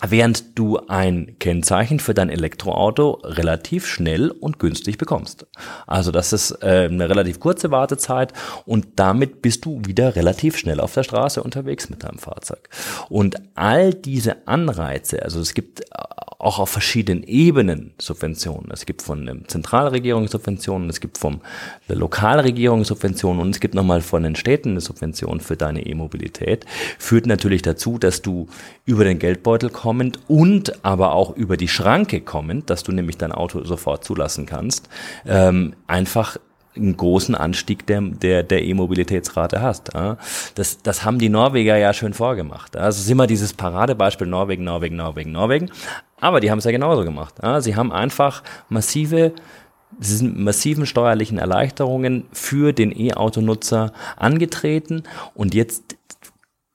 während 0.01 0.57
du 0.57 0.77
ein 0.87 1.37
Kennzeichen 1.39 1.99
für 1.99 2.13
dein 2.13 2.29
Elektroauto 2.29 3.19
relativ 3.23 3.87
schnell 3.87 4.29
und 4.29 4.59
günstig 4.59 4.97
bekommst. 4.97 5.47
Also 5.87 6.11
das 6.11 6.33
ist 6.33 6.51
äh, 6.61 6.87
eine 6.89 7.09
relativ 7.09 7.39
kurze 7.39 7.71
Wartezeit 7.71 8.31
und 8.65 8.87
damit 8.97 9.41
bist 9.41 9.65
du 9.65 9.81
wieder 9.85 10.15
relativ 10.15 10.57
schnell 10.57 10.79
auf 10.79 10.93
der 10.93 11.03
Straße 11.03 11.41
unterwegs 11.41 11.89
mit 11.89 12.03
deinem 12.03 12.19
Fahrzeug. 12.19 12.69
Und 13.09 13.37
all 13.55 13.93
diese 13.93 14.47
Anreize, 14.47 15.23
also 15.23 15.39
es 15.39 15.53
gibt 15.53 15.81
auch 16.39 16.59
auf 16.59 16.69
verschiedenen 16.69 17.23
Ebenen 17.23 17.93
Subventionen. 17.97 18.69
Es 18.71 18.85
gibt 18.85 19.01
von 19.01 19.25
der 19.25 19.47
Zentralregierung 19.47 20.27
Subventionen, 20.27 20.89
es 20.89 20.99
gibt 20.99 21.17
von 21.17 21.41
der 21.89 21.95
Lokalregierung 21.95 22.83
Subventionen 22.83 23.41
und 23.41 23.49
es 23.49 23.59
gibt 23.59 23.73
nochmal 23.73 24.01
von 24.01 24.21
den 24.21 24.35
Städten 24.35 24.71
eine 24.71 24.81
Subvention 24.81 25.39
für 25.39 25.57
deine 25.57 25.85
E-Mobilität. 25.85 26.65
Führt 26.99 27.25
natürlich 27.25 27.63
dazu, 27.63 27.97
dass 27.97 28.21
du 28.21 28.47
über 28.85 29.03
den 29.03 29.17
Geldbeutel 29.17 29.71
kommend 29.71 30.19
und 30.27 30.85
aber 30.85 31.13
auch 31.13 31.35
über 31.35 31.57
die 31.57 31.67
Schranke 31.67 32.21
kommend, 32.21 32.69
dass 32.69 32.83
du 32.83 32.91
nämlich 32.91 33.17
dein 33.17 33.31
Auto 33.31 33.63
sofort 33.63 34.03
zulassen 34.03 34.45
kannst, 34.45 34.89
ähm, 35.25 35.73
einfach 35.87 36.37
einen 36.77 36.95
großen 36.95 37.35
Anstieg 37.35 37.87
der, 37.87 38.01
der, 38.01 38.43
der 38.43 38.63
E-Mobilitätsrate 38.63 39.61
hast. 39.61 39.91
Das, 40.55 40.81
das 40.83 41.03
haben 41.03 41.19
die 41.19 41.29
Norweger 41.29 41.75
ja 41.77 41.93
schön 41.93 42.13
vorgemacht. 42.13 42.77
Also 42.77 43.01
ist 43.01 43.09
immer 43.09 43.27
dieses 43.27 43.53
Paradebeispiel 43.53 44.27
Norwegen, 44.27 44.63
Norwegen, 44.63 44.95
Norwegen, 44.95 45.31
Norwegen. 45.31 45.71
Aber 46.19 46.39
die 46.39 46.49
haben 46.49 46.59
es 46.59 46.65
ja 46.65 46.71
genauso 46.71 47.03
gemacht. 47.03 47.35
Sie 47.59 47.75
haben 47.75 47.91
einfach 47.91 48.43
massive 48.69 49.33
diesen 49.99 50.43
massiven 50.43 50.85
steuerlichen 50.85 51.37
Erleichterungen 51.37 52.25
für 52.31 52.73
den 52.73 52.91
E-Auto-Nutzer 52.91 53.93
angetreten. 54.17 55.03
Und 55.33 55.53
jetzt 55.53 55.95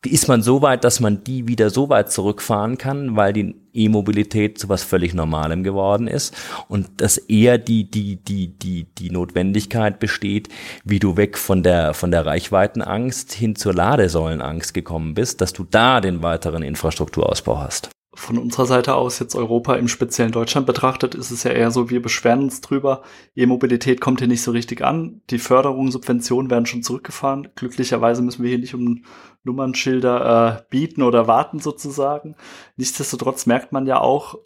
ist 0.04 0.26
man 0.26 0.42
so 0.42 0.62
weit, 0.62 0.82
dass 0.82 0.98
man 0.98 1.22
die 1.22 1.46
wieder 1.46 1.70
so 1.70 1.88
weit 1.88 2.10
zurückfahren 2.10 2.76
kann, 2.76 3.14
weil 3.14 3.32
die 3.32 3.54
E-Mobilität 3.72 4.58
zu 4.58 4.68
was 4.68 4.82
völlig 4.82 5.14
Normalem 5.14 5.62
geworden 5.62 6.08
ist. 6.08 6.34
Und 6.68 7.00
dass 7.00 7.18
eher 7.18 7.58
die, 7.58 7.88
die, 7.88 8.16
die, 8.16 8.48
die, 8.48 8.86
die 8.98 9.10
Notwendigkeit 9.10 10.00
besteht, 10.00 10.48
wie 10.84 10.98
du 10.98 11.16
weg 11.16 11.38
von 11.38 11.62
der, 11.62 11.94
von 11.94 12.10
der 12.10 12.26
Reichweitenangst 12.26 13.32
hin 13.32 13.54
zur 13.54 13.74
Ladesäulenangst 13.74 14.74
gekommen 14.74 15.14
bist, 15.14 15.40
dass 15.40 15.52
du 15.52 15.64
da 15.64 16.00
den 16.00 16.22
weiteren 16.22 16.62
Infrastrukturausbau 16.62 17.60
hast 17.60 17.91
von 18.22 18.38
unserer 18.38 18.66
Seite 18.66 18.94
aus 18.94 19.18
jetzt 19.18 19.34
Europa 19.34 19.74
im 19.74 19.88
speziellen 19.88 20.30
Deutschland 20.30 20.64
betrachtet, 20.64 21.16
ist 21.16 21.32
es 21.32 21.42
ja 21.42 21.50
eher 21.50 21.72
so, 21.72 21.90
wir 21.90 22.00
beschweren 22.00 22.44
uns 22.44 22.60
drüber. 22.60 23.02
E-Mobilität 23.34 24.00
kommt 24.00 24.20
hier 24.20 24.28
nicht 24.28 24.42
so 24.42 24.52
richtig 24.52 24.80
an. 24.82 25.22
Die 25.30 25.40
Förderungen, 25.40 25.90
Subventionen 25.90 26.48
werden 26.48 26.66
schon 26.66 26.84
zurückgefahren. 26.84 27.48
Glücklicherweise 27.56 28.22
müssen 28.22 28.44
wir 28.44 28.50
hier 28.50 28.60
nicht 28.60 28.74
um 28.74 29.04
Nummernschilder 29.42 30.60
äh, 30.60 30.62
bieten 30.70 31.02
oder 31.02 31.26
warten 31.26 31.58
sozusagen. 31.58 32.36
Nichtsdestotrotz 32.76 33.46
merkt 33.46 33.72
man 33.72 33.86
ja 33.86 34.00
auch, 34.00 34.36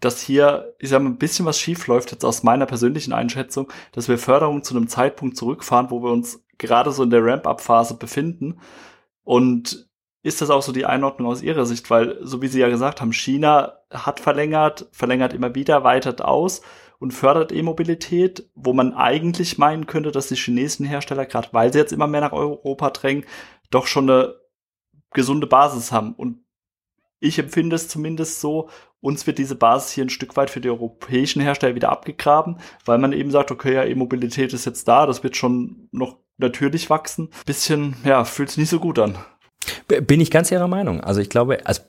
dass 0.00 0.20
hier, 0.20 0.74
ich 0.80 0.88
sag 0.88 1.00
mal, 1.00 1.10
ein 1.10 1.18
bisschen 1.18 1.46
was 1.46 1.60
schief 1.60 1.86
läuft, 1.86 2.10
jetzt 2.10 2.24
aus 2.24 2.42
meiner 2.42 2.66
persönlichen 2.66 3.12
Einschätzung, 3.12 3.72
dass 3.92 4.08
wir 4.08 4.18
Förderungen 4.18 4.64
zu 4.64 4.76
einem 4.76 4.88
Zeitpunkt 4.88 5.36
zurückfahren, 5.36 5.90
wo 5.90 6.02
wir 6.02 6.10
uns 6.10 6.42
gerade 6.58 6.90
so 6.90 7.04
in 7.04 7.10
der 7.10 7.24
Ramp-up-Phase 7.24 7.94
befinden. 7.94 8.58
Und 9.22 9.87
ist 10.22 10.40
das 10.40 10.50
auch 10.50 10.62
so 10.62 10.72
die 10.72 10.86
Einordnung 10.86 11.28
aus 11.28 11.42
Ihrer 11.42 11.64
Sicht? 11.66 11.88
Weil, 11.90 12.18
so 12.22 12.42
wie 12.42 12.48
Sie 12.48 12.60
ja 12.60 12.68
gesagt 12.68 13.00
haben, 13.00 13.12
China 13.12 13.78
hat 13.90 14.20
verlängert, 14.20 14.88
verlängert 14.92 15.32
immer 15.32 15.54
wieder, 15.54 15.84
weitet 15.84 16.22
aus 16.22 16.62
und 16.98 17.12
fördert 17.12 17.52
E-Mobilität, 17.52 18.50
wo 18.54 18.72
man 18.72 18.94
eigentlich 18.94 19.58
meinen 19.58 19.86
könnte, 19.86 20.10
dass 20.10 20.28
die 20.28 20.36
chinesischen 20.36 20.86
Hersteller, 20.86 21.26
gerade 21.26 21.48
weil 21.52 21.72
sie 21.72 21.78
jetzt 21.78 21.92
immer 21.92 22.08
mehr 22.08 22.20
nach 22.20 22.32
Europa 22.32 22.90
drängen, 22.90 23.24
doch 23.70 23.86
schon 23.86 24.10
eine 24.10 24.34
gesunde 25.12 25.46
Basis 25.46 25.92
haben. 25.92 26.14
Und 26.14 26.44
ich 27.20 27.38
empfinde 27.38 27.76
es 27.76 27.88
zumindest 27.88 28.40
so, 28.40 28.68
uns 29.00 29.26
wird 29.26 29.38
diese 29.38 29.54
Basis 29.54 29.92
hier 29.92 30.04
ein 30.04 30.10
Stück 30.10 30.36
weit 30.36 30.50
für 30.50 30.60
die 30.60 30.70
europäischen 30.70 31.40
Hersteller 31.40 31.76
wieder 31.76 31.90
abgegraben, 31.90 32.58
weil 32.84 32.98
man 32.98 33.12
eben 33.12 33.30
sagt, 33.30 33.52
okay, 33.52 33.74
ja, 33.74 33.84
E-Mobilität 33.84 34.52
ist 34.52 34.66
jetzt 34.66 34.88
da, 34.88 35.06
das 35.06 35.22
wird 35.22 35.36
schon 35.36 35.88
noch 35.92 36.18
natürlich 36.36 36.90
wachsen. 36.90 37.30
Bisschen, 37.46 37.96
ja, 38.04 38.24
fühlt 38.24 38.50
sich 38.50 38.58
nicht 38.58 38.70
so 38.70 38.80
gut 38.80 38.98
an. 38.98 39.16
Bin 39.86 40.20
ich 40.20 40.30
ganz 40.30 40.50
Ihrer 40.50 40.68
Meinung. 40.68 41.00
Also 41.00 41.20
ich 41.20 41.28
glaube, 41.28 41.66
also 41.66 41.82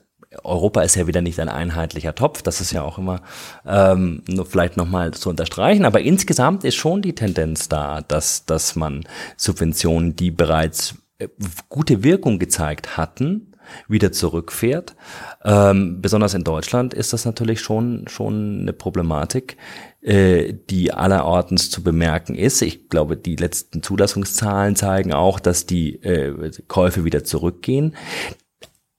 Europa 0.44 0.82
ist 0.82 0.94
ja 0.94 1.06
wieder 1.06 1.22
nicht 1.22 1.40
ein 1.40 1.48
einheitlicher 1.48 2.14
Topf, 2.14 2.42
das 2.42 2.60
ist 2.60 2.72
ja 2.72 2.82
auch 2.82 2.98
immer 2.98 3.20
ähm, 3.66 4.22
vielleicht 4.48 4.76
nochmal 4.76 5.12
zu 5.12 5.28
unterstreichen, 5.28 5.84
aber 5.84 6.00
insgesamt 6.02 6.62
ist 6.64 6.76
schon 6.76 7.02
die 7.02 7.14
Tendenz 7.14 7.68
da, 7.68 8.00
dass, 8.02 8.44
dass 8.44 8.76
man 8.76 9.04
Subventionen, 9.36 10.14
die 10.14 10.30
bereits 10.30 10.94
äh, 11.18 11.28
gute 11.68 12.04
Wirkung 12.04 12.38
gezeigt 12.38 12.96
hatten, 12.96 13.54
wieder 13.88 14.12
zurückfährt. 14.12 14.96
Ähm, 15.44 16.00
besonders 16.00 16.34
in 16.34 16.44
Deutschland 16.44 16.94
ist 16.94 17.12
das 17.12 17.24
natürlich 17.24 17.60
schon, 17.60 18.06
schon 18.08 18.62
eine 18.62 18.72
Problematik, 18.72 19.56
äh, 20.02 20.54
die 20.70 20.92
allerortens 20.92 21.70
zu 21.70 21.82
bemerken 21.82 22.34
ist. 22.34 22.62
Ich 22.62 22.88
glaube, 22.88 23.16
die 23.16 23.36
letzten 23.36 23.82
Zulassungszahlen 23.82 24.76
zeigen 24.76 25.12
auch, 25.12 25.40
dass 25.40 25.66
die 25.66 25.96
äh, 26.02 26.50
Käufe 26.68 27.04
wieder 27.04 27.24
zurückgehen. 27.24 27.94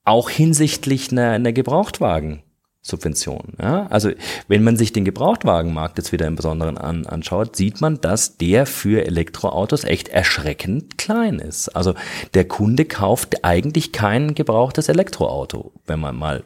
Auch 0.03 0.29
hinsichtlich 0.29 1.11
einer, 1.11 1.31
einer 1.31 1.53
Gebrauchtwagen. 1.53 2.43
Subventionen. 2.83 3.53
Ja? 3.61 3.85
Also 3.87 4.11
wenn 4.47 4.63
man 4.63 4.75
sich 4.75 4.91
den 4.91 5.05
Gebrauchtwagenmarkt 5.05 5.97
jetzt 5.97 6.11
wieder 6.11 6.25
im 6.25 6.35
Besonderen 6.35 6.77
an, 6.77 7.05
anschaut, 7.05 7.55
sieht 7.55 7.79
man, 7.79 8.01
dass 8.01 8.37
der 8.37 8.65
für 8.65 9.05
Elektroautos 9.05 9.83
echt 9.83 10.09
erschreckend 10.09 10.97
klein 10.97 11.37
ist. 11.37 11.69
Also 11.69 11.93
der 12.33 12.47
Kunde 12.47 12.85
kauft 12.85 13.45
eigentlich 13.45 13.91
kein 13.91 14.33
gebrauchtes 14.33 14.89
Elektroauto, 14.89 15.71
wenn 15.85 15.99
man 15.99 16.15
mal 16.15 16.43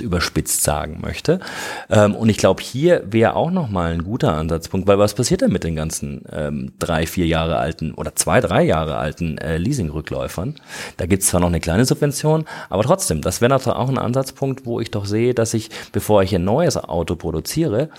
überspitzt 0.00 0.62
sagen 0.62 1.00
möchte. 1.00 1.40
Ähm, 1.90 2.14
und 2.14 2.28
ich 2.28 2.36
glaube, 2.36 2.62
hier 2.62 3.02
wäre 3.06 3.36
auch 3.36 3.50
nochmal 3.50 3.92
ein 3.92 4.04
guter 4.04 4.34
Ansatzpunkt, 4.34 4.86
weil 4.86 4.98
was 4.98 5.14
passiert 5.14 5.40
denn 5.40 5.52
mit 5.52 5.64
den 5.64 5.76
ganzen 5.76 6.24
ähm, 6.30 6.72
drei, 6.78 7.06
vier 7.06 7.26
Jahre 7.26 7.56
alten 7.56 7.92
oder 7.94 8.14
zwei, 8.14 8.40
drei 8.40 8.62
Jahre 8.62 8.96
alten 8.96 9.38
äh, 9.38 9.58
Leasing-Rückläufern? 9.58 10.56
Da 10.96 11.06
gibt 11.06 11.22
es 11.22 11.28
zwar 11.28 11.40
noch 11.40 11.48
eine 11.48 11.60
kleine 11.60 11.84
Subvention, 11.84 12.44
aber 12.70 12.82
trotzdem, 12.82 13.20
das 13.20 13.40
wäre 13.40 13.50
natürlich 13.50 13.76
auch 13.76 13.88
ein 13.88 13.98
Ansatzpunkt, 13.98 14.66
wo 14.66 14.80
ich 14.80 14.90
doch 14.90 15.04
sehe, 15.04 15.34
dass 15.34 15.54
ich, 15.54 15.70
bevor 15.92 16.22
ich 16.22 16.34
ein 16.34 16.44
neues 16.44 16.76
Auto 16.76 17.16
produziere, 17.16 17.90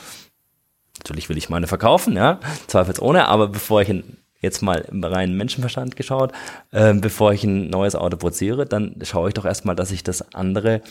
natürlich 0.99 1.29
will 1.29 1.37
ich 1.37 1.49
meine 1.49 1.67
verkaufen, 1.67 2.15
ja, 2.15 2.39
zweifelsohne, 2.67 3.27
aber 3.27 3.47
bevor 3.47 3.81
ich 3.81 3.89
ein 3.89 4.17
jetzt 4.43 4.61
mal 4.61 4.85
im 4.91 5.03
reinen 5.03 5.35
Menschenverstand 5.35 5.95
geschaut, 5.95 6.33
äh, 6.71 6.93
bevor 6.93 7.33
ich 7.33 7.43
ein 7.43 7.69
neues 7.69 7.95
Auto 7.95 8.17
produziere, 8.17 8.65
dann 8.65 8.95
schaue 9.01 9.29
ich 9.29 9.33
doch 9.33 9.45
erstmal, 9.45 9.75
dass 9.75 9.89
ich 9.89 10.03
das 10.03 10.35
andere 10.35 10.81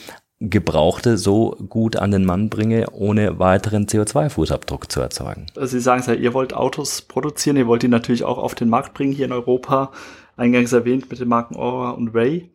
Gebrauchte 0.50 1.18
so 1.18 1.56
gut 1.68 1.96
an 1.96 2.10
den 2.10 2.24
Mann 2.24 2.48
bringe, 2.48 2.90
ohne 2.92 3.38
weiteren 3.38 3.86
CO2-Fußabdruck 3.86 4.90
zu 4.90 5.00
erzeugen. 5.00 5.46
Sie 5.56 5.80
sagen 5.80 6.00
es 6.00 6.06
ja, 6.06 6.14
ihr 6.14 6.34
wollt 6.34 6.52
Autos 6.52 7.02
produzieren, 7.02 7.56
ihr 7.56 7.66
wollt 7.66 7.82
die 7.82 7.88
natürlich 7.88 8.24
auch 8.24 8.38
auf 8.38 8.54
den 8.54 8.68
Markt 8.68 8.94
bringen 8.94 9.12
hier 9.12 9.26
in 9.26 9.32
Europa. 9.32 9.92
Eingangs 10.36 10.72
erwähnt 10.72 11.08
mit 11.10 11.20
den 11.20 11.28
Marken 11.28 11.56
Aura 11.56 11.90
und 11.90 12.14
Ray. 12.14 12.50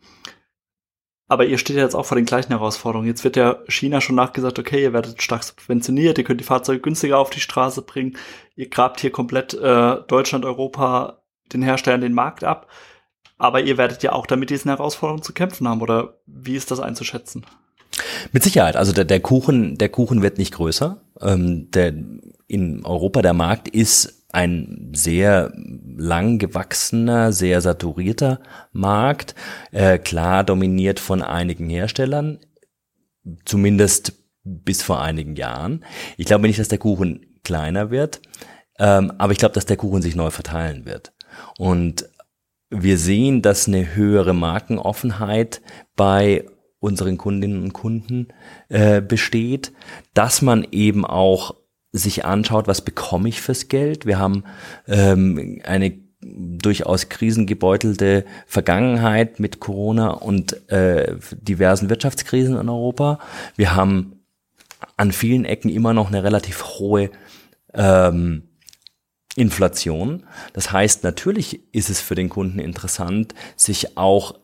Aber 1.30 1.46
ihr 1.46 1.58
steht 1.58 1.76
ja 1.76 1.84
jetzt 1.84 1.96
auch 1.96 2.06
vor 2.06 2.16
den 2.16 2.26
gleichen 2.26 2.50
Herausforderungen. 2.50 3.08
Jetzt 3.08 3.24
wird 3.24 3.36
ja 3.36 3.58
China 3.68 4.02
schon 4.02 4.16
nachgesagt, 4.16 4.60
okay, 4.60 4.82
ihr 4.82 4.94
werdet 4.94 5.22
stark 5.22 5.44
subventioniert, 5.44 6.18
ihr 6.18 6.24
könnt 6.24 6.40
die 6.40 6.46
Fahrzeuge 6.46 6.80
günstiger 6.80 7.20
auf 7.20 7.30
die 7.30 7.42
Straße 7.42 7.82
bringen, 7.82 8.18
ihr 8.56 8.70
grabt 8.70 9.02
hier 9.02 9.12
komplett 9.12 9.54
äh, 9.54 9.98
Deutschland, 10.08 10.46
Europa, 10.46 11.22
den 11.54 11.62
Herstellern 11.62 12.02
den 12.02 12.14
Markt 12.14 12.44
ab. 12.44 12.68
Aber 13.38 13.62
ihr 13.62 13.78
werdet 13.78 14.04
ja 14.04 14.14
auch 14.14 14.26
damit 14.26 14.50
diesen 14.50 14.70
Herausforderungen 14.70 15.24
zu 15.24 15.34
kämpfen 15.34 15.68
haben, 15.68 15.82
oder 15.82 16.18
wie 16.26 16.56
ist 16.56 16.72
das 16.72 16.80
einzuschätzen? 16.80 17.46
Mit 18.32 18.44
Sicherheit. 18.44 18.76
Also 18.76 18.94
der, 18.94 19.06
der 19.06 19.20
Kuchen, 19.20 19.78
der 19.78 19.90
Kuchen 19.90 20.22
wird 20.22 20.38
nicht 20.38 20.54
größer. 20.54 21.02
Ähm, 21.22 21.72
der, 21.72 21.94
in 22.48 22.86
Europa 22.86 23.22
der 23.22 23.34
Markt 23.34 23.68
ist 23.68 24.18
ein 24.32 24.92
sehr 24.94 25.54
lang 25.98 26.38
gewachsener, 26.38 27.32
sehr 27.32 27.62
saturierter 27.62 28.40
Markt, 28.72 29.36
äh, 29.72 29.98
klar 29.98 30.44
dominiert 30.44 31.00
von 31.00 31.22
einigen 31.22 31.70
Herstellern, 31.70 32.40
zumindest 33.46 34.14
bis 34.44 34.84
vor 34.84 35.02
einigen 35.02 35.36
Jahren. 35.36 35.84
Ich 36.18 36.26
glaube 36.26 36.48
nicht, 36.48 36.60
dass 36.60 36.68
der 36.68 36.78
Kuchen 36.78 37.40
kleiner 37.44 37.90
wird, 37.90 38.22
ähm, 38.80 39.12
aber 39.18 39.32
ich 39.32 39.40
glaube, 39.40 39.56
dass 39.56 39.66
der 39.66 39.78
Kuchen 39.78 40.02
sich 40.02 40.16
neu 40.16 40.30
verteilen 40.30 40.86
wird. 40.86 41.14
Und 41.58 42.10
wir 42.70 42.98
sehen, 42.98 43.42
dass 43.42 43.68
eine 43.68 43.96
höhere 43.96 44.34
Markenoffenheit 44.34 45.62
bei 45.96 46.46
unseren 46.80 47.18
Kundinnen 47.18 47.64
und 47.64 47.74
Kunden 47.74 48.28
äh, 48.70 49.02
besteht, 49.02 49.72
dass 50.14 50.42
man 50.42 50.66
eben 50.72 51.06
auch 51.06 51.56
sich 51.92 52.26
anschaut, 52.26 52.68
was 52.68 52.82
bekomme 52.82 53.30
ich 53.30 53.42
fürs 53.42 53.68
Geld. 53.68 54.06
Wir 54.06 54.20
haben 54.20 54.44
ähm, 54.88 55.62
eine 55.64 55.94
durchaus 56.22 57.10
krisengebeutelte 57.10 58.26
Vergangenheit 58.46 59.40
mit 59.40 59.60
Corona 59.60 60.10
und 60.10 60.70
äh, 60.70 61.16
diversen 61.32 61.90
Wirtschaftskrisen 61.90 62.58
in 62.58 62.70
Europa. 62.70 63.20
Wir 63.56 63.76
haben 63.76 64.20
an 64.98 65.12
vielen 65.12 65.46
Ecken 65.46 65.70
immer 65.70 65.94
noch 65.94 66.08
eine 66.08 66.24
relativ 66.24 66.64
hohe 66.64 67.12
ähm, 67.74 68.44
Inflation. 69.36 70.26
Das 70.54 70.72
heißt, 70.72 71.04
natürlich 71.04 71.74
ist 71.74 71.90
es 71.90 72.02
für 72.02 72.16
den 72.16 72.30
Kunden 72.30 72.60
interessant, 72.60 73.36
sich 73.56 73.98
auch 73.98 74.40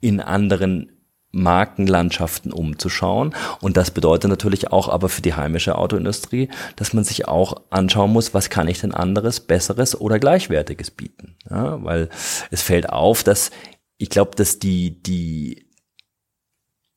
in 0.00 0.20
anderen 0.20 0.92
Markenlandschaften 1.32 2.52
umzuschauen. 2.52 3.34
Und 3.60 3.76
das 3.76 3.90
bedeutet 3.90 4.30
natürlich 4.30 4.70
auch 4.70 4.88
aber 4.88 5.08
für 5.08 5.22
die 5.22 5.34
heimische 5.34 5.76
Autoindustrie, 5.76 6.48
dass 6.76 6.92
man 6.92 7.04
sich 7.04 7.26
auch 7.26 7.62
anschauen 7.70 8.12
muss, 8.12 8.34
was 8.34 8.50
kann 8.50 8.68
ich 8.68 8.80
denn 8.80 8.92
anderes, 8.92 9.40
besseres 9.40 9.98
oder 9.98 10.18
gleichwertiges 10.18 10.90
bieten. 10.90 11.36
Ja, 11.50 11.82
weil 11.82 12.10
es 12.50 12.62
fällt 12.62 12.90
auf, 12.90 13.24
dass 13.24 13.50
ich 13.96 14.10
glaube, 14.10 14.32
dass 14.36 14.58
die, 14.58 15.02
die 15.02 15.68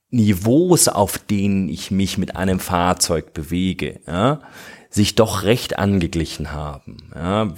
Niveaus, 0.10 0.88
auf 0.88 1.17
denen 1.17 1.69
ich 1.69 1.91
mich 1.91 2.17
mit 2.17 2.36
einem 2.36 2.60
Fahrzeug 2.60 3.34
bewege, 3.34 4.00
ja, 4.08 4.41
sich 4.89 5.15
doch 5.15 5.43
recht 5.43 5.78
angeglichen 5.78 6.52
haben. 6.52 7.12
Ja. 7.13 7.54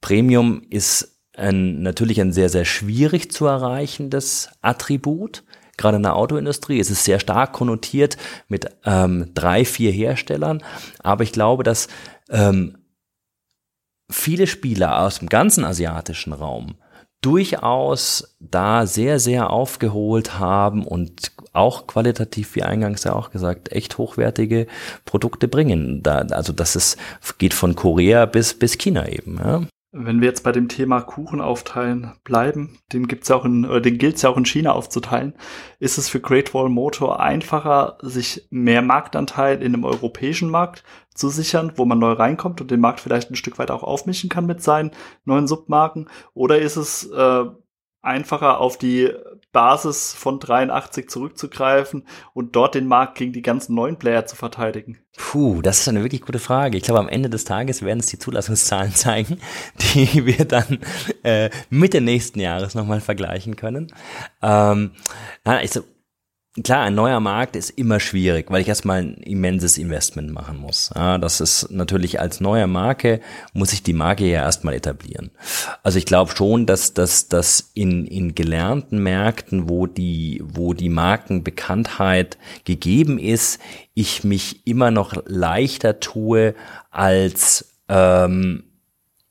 Premium 0.00 0.62
ist 0.68 1.16
ein, 1.36 1.82
natürlich 1.82 2.20
ein 2.20 2.32
sehr, 2.32 2.48
sehr 2.48 2.64
schwierig 2.64 3.30
zu 3.30 3.46
erreichendes 3.46 4.50
Attribut. 4.62 5.44
Gerade 5.76 5.96
in 5.98 6.02
der 6.02 6.16
Autoindustrie 6.16 6.78
ist 6.78 6.90
es 6.90 7.04
sehr 7.04 7.20
stark 7.20 7.52
konnotiert 7.52 8.16
mit 8.48 8.66
ähm, 8.84 9.30
drei, 9.34 9.64
vier 9.64 9.92
Herstellern. 9.92 10.62
Aber 11.02 11.24
ich 11.24 11.32
glaube, 11.32 11.62
dass 11.62 11.88
ähm, 12.30 12.78
viele 14.10 14.46
Spieler 14.46 15.02
aus 15.02 15.18
dem 15.18 15.28
ganzen 15.28 15.64
asiatischen 15.64 16.32
Raum 16.32 16.76
durchaus 17.22 18.36
da 18.38 18.86
sehr, 18.86 19.18
sehr 19.18 19.50
aufgeholt 19.50 20.38
haben 20.38 20.86
und 20.86 21.32
auch 21.52 21.86
qualitativ, 21.86 22.54
wie 22.54 22.62
eingangs 22.62 23.04
ja 23.04 23.14
auch 23.14 23.30
gesagt, 23.30 23.72
echt 23.72 23.98
hochwertige 23.98 24.66
Produkte 25.04 25.48
bringen. 25.48 26.02
Da, 26.02 26.18
also 26.18 26.52
das 26.52 26.76
ist, 26.76 26.98
geht 27.38 27.54
von 27.54 27.74
Korea 27.74 28.26
bis, 28.26 28.54
bis 28.54 28.78
China 28.78 29.08
eben. 29.08 29.38
Ja. 29.38 29.62
Wenn 29.92 30.20
wir 30.20 30.28
jetzt 30.28 30.42
bei 30.42 30.52
dem 30.52 30.68
Thema 30.68 31.00
Kuchen 31.00 31.40
aufteilen 31.40 32.12
bleiben, 32.22 32.78
den 32.92 33.08
gibt's 33.08 33.28
ja 33.28 33.36
auch 33.36 33.44
in, 33.44 33.64
oder 33.64 33.80
den 33.80 33.98
gilt's 33.98 34.22
ja 34.22 34.30
auch 34.30 34.36
in 34.36 34.44
China 34.44 34.72
aufzuteilen, 34.72 35.34
ist 35.78 35.96
es 35.96 36.08
für 36.08 36.20
Great 36.20 36.52
Wall 36.52 36.68
Motor 36.68 37.20
einfacher, 37.20 37.96
sich 38.02 38.46
mehr 38.50 38.82
Marktanteil 38.82 39.62
in 39.62 39.74
einem 39.74 39.84
europäischen 39.84 40.50
Markt 40.50 40.84
zu 41.14 41.28
sichern, 41.28 41.72
wo 41.76 41.84
man 41.84 41.98
neu 41.98 42.12
reinkommt 42.12 42.60
und 42.60 42.70
den 42.70 42.80
Markt 42.80 43.00
vielleicht 43.00 43.30
ein 43.30 43.36
Stück 43.36 43.58
weit 43.58 43.70
auch 43.70 43.82
aufmischen 43.82 44.28
kann 44.28 44.44
mit 44.44 44.62
seinen 44.62 44.90
neuen 45.24 45.46
Submarken? 45.46 46.08
Oder 46.34 46.58
ist 46.58 46.76
es 46.76 47.10
äh, 47.10 47.44
einfacher 48.02 48.60
auf 48.60 48.76
die 48.76 49.12
Basis 49.56 50.12
von 50.12 50.38
83 50.38 51.08
zurückzugreifen 51.08 52.04
und 52.34 52.54
dort 52.54 52.74
den 52.74 52.86
Markt 52.86 53.16
gegen 53.16 53.32
die 53.32 53.40
ganzen 53.40 53.74
neuen 53.74 53.96
Player 53.96 54.26
zu 54.26 54.36
verteidigen? 54.36 54.98
Puh, 55.16 55.62
das 55.62 55.80
ist 55.80 55.88
eine 55.88 56.02
wirklich 56.02 56.20
gute 56.20 56.38
Frage. 56.38 56.76
Ich 56.76 56.82
glaube, 56.82 57.00
am 57.00 57.08
Ende 57.08 57.30
des 57.30 57.44
Tages 57.44 57.80
werden 57.80 58.00
es 58.00 58.08
die 58.08 58.18
Zulassungszahlen 58.18 58.92
zeigen, 58.94 59.40
die 59.80 60.26
wir 60.26 60.44
dann 60.44 60.80
äh, 61.22 61.48
Mitte 61.70 62.02
nächsten 62.02 62.38
Jahres 62.38 62.74
nochmal 62.74 63.00
vergleichen 63.00 63.56
können. 63.56 63.86
Ähm, 64.42 64.90
also, 65.42 65.80
klar, 66.62 66.82
ein 66.82 66.94
neuer 66.94 67.20
Markt 67.20 67.56
ist 67.56 67.70
immer 67.70 68.00
schwierig, 68.00 68.50
weil 68.50 68.62
ich 68.62 68.68
erstmal 68.68 69.02
ein 69.02 69.14
immenses 69.18 69.78
Investment 69.78 70.32
machen 70.32 70.58
muss. 70.58 70.90
Ja, 70.94 71.18
das 71.18 71.40
ist 71.40 71.70
natürlich 71.70 72.20
als 72.20 72.40
neue 72.40 72.66
Marke, 72.66 73.20
muss 73.52 73.72
ich 73.72 73.82
die 73.82 73.92
Marke 73.92 74.24
ja 74.24 74.42
erstmal 74.42 74.74
etablieren. 74.74 75.30
Also 75.82 75.98
ich 75.98 76.06
glaube 76.06 76.34
schon, 76.34 76.66
dass 76.66 76.94
dass 76.94 77.28
dass 77.28 77.70
in, 77.74 78.06
in 78.06 78.34
gelernten 78.34 79.02
Märkten, 79.02 79.68
wo 79.68 79.86
die, 79.86 80.42
wo 80.44 80.72
die 80.72 80.88
Markenbekanntheit 80.88 82.38
gegeben 82.64 83.18
ist, 83.18 83.60
ich 83.94 84.24
mich 84.24 84.66
immer 84.66 84.90
noch 84.90 85.14
leichter 85.26 86.00
tue 86.00 86.54
als 86.90 87.76
ähm, 87.88 88.64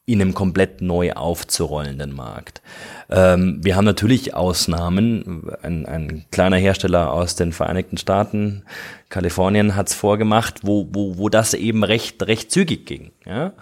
in 0.08 0.22
einem 0.22 0.36
komplett 0.36 0.82
neu 0.82 1.14
aufzurollenden 1.14 2.14
Markt. 2.14 2.62
Ähm, 3.10 3.60
wir 3.64 3.76
haben 3.76 3.86
natürlich 3.86 4.36
Ausnahmen. 4.36 5.50
Ein, 5.64 5.86
ein, 5.88 6.26
kleiner 6.32 6.58
Hersteller 6.58 7.12
aus 7.12 7.36
den 7.36 7.52
Vereinigten 7.52 7.98
Staaten, 7.98 8.64
Kalifornien, 9.10 9.76
hat 9.76 9.88
es 9.88 9.96
vorgemacht, 9.96 10.60
wo, 10.62 10.88
wo, 10.92 11.18
wo 11.18 11.30
das 11.30 11.56
eben 11.56 11.84
recht, 11.84 12.22
recht 12.24 12.52
zügig 12.52 12.86
ging. 12.86 13.12
Ja? 13.26 13.54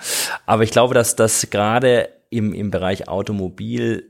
Aber 0.45 0.63
ich 0.63 0.71
glaube, 0.71 0.93
dass 0.93 1.15
das 1.15 1.49
gerade 1.49 2.09
im, 2.29 2.53
im 2.53 2.71
Bereich 2.71 3.07
Automobil 3.07 4.09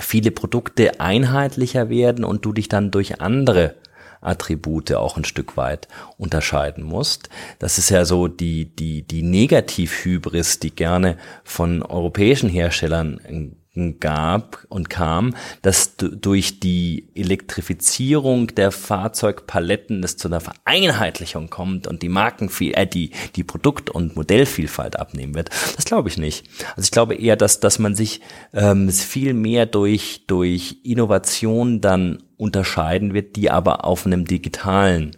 viele 0.00 0.32
Produkte 0.32 0.98
einheitlicher 0.98 1.88
werden 1.88 2.24
und 2.24 2.44
du 2.44 2.52
dich 2.52 2.68
dann 2.68 2.90
durch 2.90 3.20
andere 3.20 3.76
Attribute 4.24 4.92
auch 4.92 5.16
ein 5.16 5.24
Stück 5.24 5.56
weit 5.56 5.88
unterscheiden 6.18 6.84
musst. 6.84 7.28
Das 7.58 7.78
ist 7.78 7.90
ja 7.90 8.04
so 8.04 8.28
die, 8.28 8.74
die, 8.74 9.02
die 9.02 9.22
Negativhybris, 9.22 10.58
die 10.58 10.74
gerne 10.74 11.16
von 11.44 11.82
europäischen 11.82 12.48
Herstellern 12.48 13.56
gab 13.98 14.64
und 14.68 14.88
kam, 14.88 15.34
dass 15.62 15.96
durch 15.96 16.60
die 16.60 17.08
Elektrifizierung 17.14 18.48
der 18.54 18.70
Fahrzeugpaletten 18.70 20.04
es 20.04 20.16
zu 20.16 20.28
einer 20.28 20.40
Vereinheitlichung 20.40 21.50
kommt 21.50 21.86
und 21.86 22.02
die 22.02 22.08
Markenviel 22.08 22.72
äh, 22.74 22.86
die 22.86 23.10
die 23.34 23.42
Produkt- 23.42 23.90
und 23.90 24.14
Modellvielfalt 24.14 24.98
abnehmen 24.98 25.34
wird. 25.34 25.50
Das 25.76 25.84
glaube 25.84 26.08
ich 26.08 26.18
nicht. 26.18 26.46
Also 26.76 26.82
ich 26.82 26.90
glaube 26.92 27.14
eher, 27.16 27.36
dass 27.36 27.58
dass 27.58 27.78
man 27.80 27.96
sich 27.96 28.20
ähm, 28.52 28.88
viel 28.90 29.34
mehr 29.34 29.66
durch 29.66 30.22
durch 30.28 30.76
Innovation 30.84 31.80
dann 31.80 32.22
unterscheiden 32.36 33.12
wird, 33.12 33.36
die 33.36 33.50
aber 33.50 33.84
auf 33.84 34.06
einem 34.06 34.24
digitalen 34.24 35.16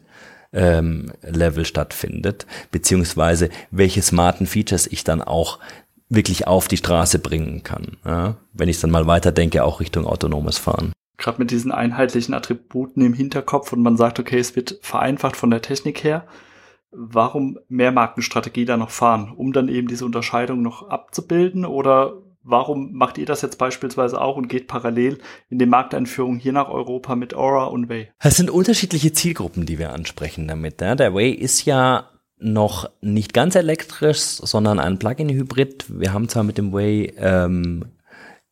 ähm, 0.53 1.13
Level 1.23 1.65
stattfindet, 1.65 2.47
beziehungsweise 2.71 3.51
welche 3.71 4.01
smarten 4.01 4.47
Features 4.47 4.87
ich 4.87 5.05
dann 5.05 5.21
auch 5.21 5.59
wirklich 6.09 6.47
auf 6.47 6.69
die 6.69 6.77
Straße 6.77 7.19
bringen 7.19 7.63
kann. 7.63 7.97
Ja? 8.05 8.37
Wenn 8.53 8.69
ich 8.69 8.81
dann 8.81 8.91
mal 8.91 9.07
weiterdenke, 9.07 9.65
auch 9.65 9.81
Richtung 9.81 10.07
autonomes 10.07 10.59
Fahren. 10.59 10.93
Gerade 11.19 11.39
mit 11.39 11.51
diesen 11.51 11.73
einheitlichen 11.73 12.35
Attributen 12.35 13.05
im 13.05 13.15
Hinterkopf 13.15 13.73
und 13.73 13.83
man 13.83 13.97
sagt, 13.97 14.21
okay, 14.21 14.39
es 14.39 14.55
wird 14.55 14.79
vereinfacht 14.83 15.37
von 15.37 15.51
der 15.51 15.63
Technik 15.63 16.05
her. 16.05 16.27
Warum 16.91 17.59
mehr 17.69 17.93
Markenstrategie 17.93 18.65
da 18.65 18.77
noch 18.77 18.91
fahren? 18.91 19.33
Um 19.35 19.53
dann 19.53 19.69
eben 19.69 19.89
diese 19.89 20.05
Unterscheidung 20.05 20.63
noch 20.63 20.89
abzubilden 20.89 21.65
oder 21.65 22.15
warum 22.43 22.93
macht 22.93 23.19
ihr 23.19 23.27
das 23.27 23.43
jetzt 23.43 23.59
beispielsweise 23.59 24.21
auch 24.21 24.37
und 24.37 24.49
geht 24.49 24.69
parallel 24.69 25.19
in 25.51 25.59
die 25.59 25.67
Markteinführung 25.67 26.37
hier 26.39 26.53
nach 26.53 26.69
Europa 26.69 27.17
mit 27.17 27.35
Aura 27.35 27.65
und 27.65 27.89
Way? 27.89 28.13
Es 28.21 28.37
sind 28.37 28.51
unterschiedliche 28.51 29.13
Zielgruppen, 29.13 29.67
die 29.67 29.79
wir 29.79 29.93
ansprechen 29.93 30.47
damit. 30.47 30.81
Ja? 30.81 30.95
Der 30.95 31.13
Way 31.13 31.33
ist 31.33 31.65
ja 31.65 32.09
noch 32.39 32.91
nicht 33.01 33.33
ganz 33.33 33.55
elektrisch, 33.55 34.19
sondern 34.19 34.79
ein 34.79 34.99
Plug-in-Hybrid. 34.99 35.87
Wir 35.89 36.13
haben 36.13 36.29
zwar 36.29 36.45
mit 36.45 36.59
dem 36.59 36.73
Way 36.73 37.15
ähm, 37.19 37.87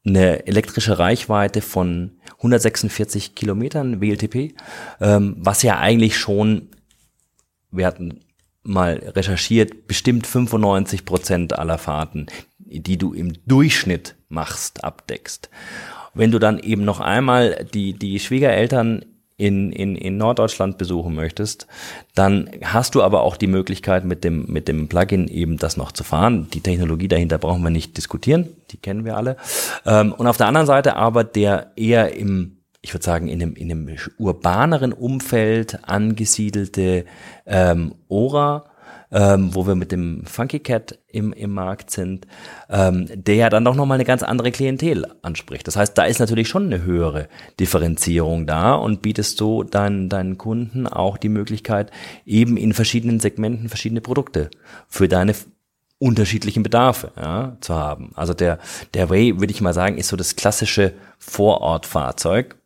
eine 0.06 0.46
elektrische 0.46 0.98
Reichweite 0.98 1.60
von 1.60 2.12
146 2.38 3.34
Kilometern 3.34 4.00
WLTP, 4.00 4.54
ähm, 5.00 5.36
was 5.38 5.62
ja 5.62 5.78
eigentlich 5.78 6.18
schon, 6.18 6.68
wir 7.70 7.86
hatten 7.86 8.20
mal 8.62 8.94
recherchiert, 9.14 9.86
bestimmt 9.86 10.26
95 10.26 11.04
Prozent 11.04 11.58
aller 11.58 11.78
Fahrten, 11.78 12.26
die 12.58 12.96
du 12.96 13.12
im 13.12 13.34
Durchschnitt 13.46 14.16
machst, 14.28 14.84
abdeckst. 14.84 15.50
Wenn 16.14 16.30
du 16.30 16.38
dann 16.38 16.58
eben 16.58 16.84
noch 16.84 17.00
einmal 17.00 17.66
die, 17.74 17.92
die 17.92 18.20
Schwiegereltern 18.20 19.04
in, 19.36 19.72
in, 19.72 19.96
in 19.96 20.16
Norddeutschland 20.16 20.78
besuchen 20.78 21.14
möchtest, 21.14 21.66
dann 22.14 22.50
hast 22.62 22.94
du 22.94 23.02
aber 23.02 23.22
auch 23.22 23.36
die 23.36 23.48
Möglichkeit, 23.48 24.04
mit 24.04 24.22
dem, 24.22 24.46
mit 24.46 24.68
dem 24.68 24.88
Plugin 24.88 25.26
eben 25.26 25.56
das 25.56 25.76
noch 25.76 25.90
zu 25.90 26.04
fahren. 26.04 26.48
Die 26.52 26.60
Technologie 26.60 27.08
dahinter 27.08 27.38
brauchen 27.38 27.62
wir 27.62 27.70
nicht 27.70 27.96
diskutieren, 27.96 28.48
die 28.70 28.76
kennen 28.76 29.04
wir 29.04 29.16
alle. 29.16 29.36
Ähm, 29.86 30.12
und 30.12 30.26
auf 30.28 30.36
der 30.36 30.46
anderen 30.46 30.66
Seite 30.66 30.96
aber 30.96 31.24
der 31.24 31.72
eher 31.74 32.16
im, 32.16 32.58
ich 32.80 32.94
würde 32.94 33.04
sagen, 33.04 33.26
in 33.26 33.42
einem, 33.42 33.54
in 33.54 33.70
einem 33.72 33.96
urbaneren 34.18 34.92
Umfeld 34.92 35.80
angesiedelte 35.88 37.04
ähm, 37.46 37.94
Ora, 38.08 38.66
ähm, 39.10 39.54
wo 39.54 39.66
wir 39.66 39.74
mit 39.74 39.92
dem 39.92 40.24
Funky 40.24 40.60
Cat 40.60 40.98
im, 41.08 41.32
im 41.32 41.52
Markt 41.52 41.90
sind, 41.90 42.26
ähm, 42.68 43.08
der 43.12 43.34
ja 43.36 43.50
dann 43.50 43.64
doch 43.64 43.74
nochmal 43.74 43.96
eine 43.96 44.04
ganz 44.04 44.22
andere 44.22 44.50
Klientel 44.50 45.06
anspricht. 45.22 45.66
Das 45.66 45.76
heißt, 45.76 45.96
da 45.96 46.04
ist 46.04 46.18
natürlich 46.18 46.48
schon 46.48 46.66
eine 46.66 46.82
höhere 46.82 47.28
Differenzierung 47.60 48.46
da 48.46 48.74
und 48.74 49.02
bietest 49.02 49.40
du 49.40 49.62
deinen, 49.62 50.08
deinen 50.08 50.38
Kunden 50.38 50.86
auch 50.86 51.16
die 51.16 51.28
Möglichkeit, 51.28 51.90
eben 52.24 52.56
in 52.56 52.72
verschiedenen 52.72 53.20
Segmenten 53.20 53.68
verschiedene 53.68 54.00
Produkte 54.00 54.50
für 54.88 55.08
deine 55.08 55.34
unterschiedlichen 55.98 56.62
Bedarfe 56.62 57.12
ja, 57.16 57.56
zu 57.60 57.74
haben. 57.74 58.12
Also 58.14 58.34
der, 58.34 58.58
der 58.94 59.10
Way, 59.10 59.40
würde 59.40 59.52
ich 59.52 59.60
mal 59.60 59.74
sagen, 59.74 59.96
ist 59.96 60.08
so 60.08 60.16
das 60.16 60.36
klassische 60.36 60.92
Vorortfahrzeug, 61.18 62.56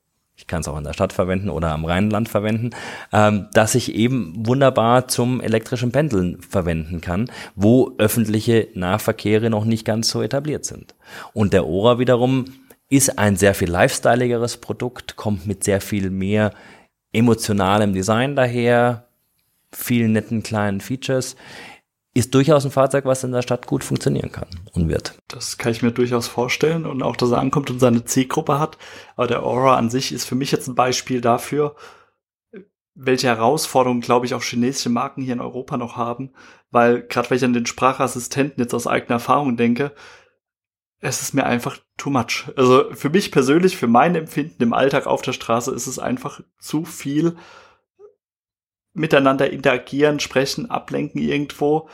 kann 0.48 0.62
es 0.62 0.68
auch 0.68 0.78
in 0.78 0.84
der 0.84 0.92
Stadt 0.92 1.12
verwenden 1.12 1.50
oder 1.50 1.70
am 1.70 1.84
Rheinland 1.84 2.28
verwenden, 2.28 2.70
ähm, 3.12 3.46
dass 3.52 3.74
ich 3.74 3.94
eben 3.94 4.34
wunderbar 4.36 5.08
zum 5.08 5.40
elektrischen 5.40 5.92
Pendeln 5.92 6.40
verwenden 6.42 7.00
kann, 7.00 7.30
wo 7.54 7.94
öffentliche 7.98 8.68
Nahverkehre 8.74 9.50
noch 9.50 9.64
nicht 9.64 9.84
ganz 9.84 10.08
so 10.08 10.22
etabliert 10.22 10.64
sind. 10.64 10.94
Und 11.32 11.52
der 11.52 11.66
Ora 11.66 11.98
wiederum 11.98 12.46
ist 12.88 13.18
ein 13.18 13.36
sehr 13.36 13.54
viel 13.54 13.70
lifestyleigeres 13.70 14.56
Produkt, 14.56 15.16
kommt 15.16 15.46
mit 15.46 15.62
sehr 15.62 15.80
viel 15.80 16.10
mehr 16.10 16.52
emotionalem 17.12 17.92
Design 17.92 18.34
daher, 18.34 19.08
vielen 19.72 20.12
netten 20.12 20.42
kleinen 20.42 20.80
Features 20.80 21.36
ist 22.14 22.34
durchaus 22.34 22.64
ein 22.64 22.70
Fahrzeug, 22.70 23.04
was 23.04 23.24
in 23.24 23.32
der 23.32 23.42
Stadt 23.42 23.66
gut 23.66 23.84
funktionieren 23.84 24.32
kann 24.32 24.48
und 24.72 24.88
wird. 24.88 25.18
Das 25.28 25.58
kann 25.58 25.72
ich 25.72 25.82
mir 25.82 25.92
durchaus 25.92 26.26
vorstellen 26.26 26.86
und 26.86 27.02
auch, 27.02 27.16
dass 27.16 27.30
er 27.30 27.38
ankommt 27.38 27.70
und 27.70 27.78
seine 27.78 28.04
Zielgruppe 28.04 28.58
hat. 28.58 28.78
Aber 29.16 29.26
der 29.26 29.42
Aura 29.42 29.76
an 29.76 29.90
sich 29.90 30.12
ist 30.12 30.24
für 30.24 30.34
mich 30.34 30.50
jetzt 30.50 30.68
ein 30.68 30.74
Beispiel 30.74 31.20
dafür, 31.20 31.76
welche 32.94 33.28
Herausforderungen, 33.28 34.00
glaube 34.00 34.26
ich, 34.26 34.34
auch 34.34 34.42
chinesische 34.42 34.88
Marken 34.88 35.22
hier 35.22 35.34
in 35.34 35.40
Europa 35.40 35.76
noch 35.76 35.96
haben. 35.96 36.32
Weil 36.70 37.02
gerade 37.02 37.30
wenn 37.30 37.36
ich 37.36 37.44
an 37.44 37.52
den 37.52 37.66
Sprachassistenten 37.66 38.62
jetzt 38.62 38.74
aus 38.74 38.86
eigener 38.86 39.16
Erfahrung 39.16 39.56
denke, 39.56 39.92
es 41.00 41.22
ist 41.22 41.34
mir 41.34 41.44
einfach 41.44 41.78
too 41.96 42.10
much. 42.10 42.46
Also 42.56 42.92
für 42.92 43.10
mich 43.10 43.30
persönlich, 43.30 43.76
für 43.76 43.86
mein 43.86 44.16
Empfinden 44.16 44.62
im 44.62 44.72
Alltag 44.72 45.06
auf 45.06 45.22
der 45.22 45.32
Straße 45.32 45.70
ist 45.72 45.86
es 45.86 46.00
einfach 46.00 46.40
zu 46.58 46.84
viel 46.84 47.36
miteinander 48.98 49.50
interagieren, 49.50 50.20
sprechen, 50.20 50.70
ablenken 50.70 51.20
irgendwo. 51.20 51.88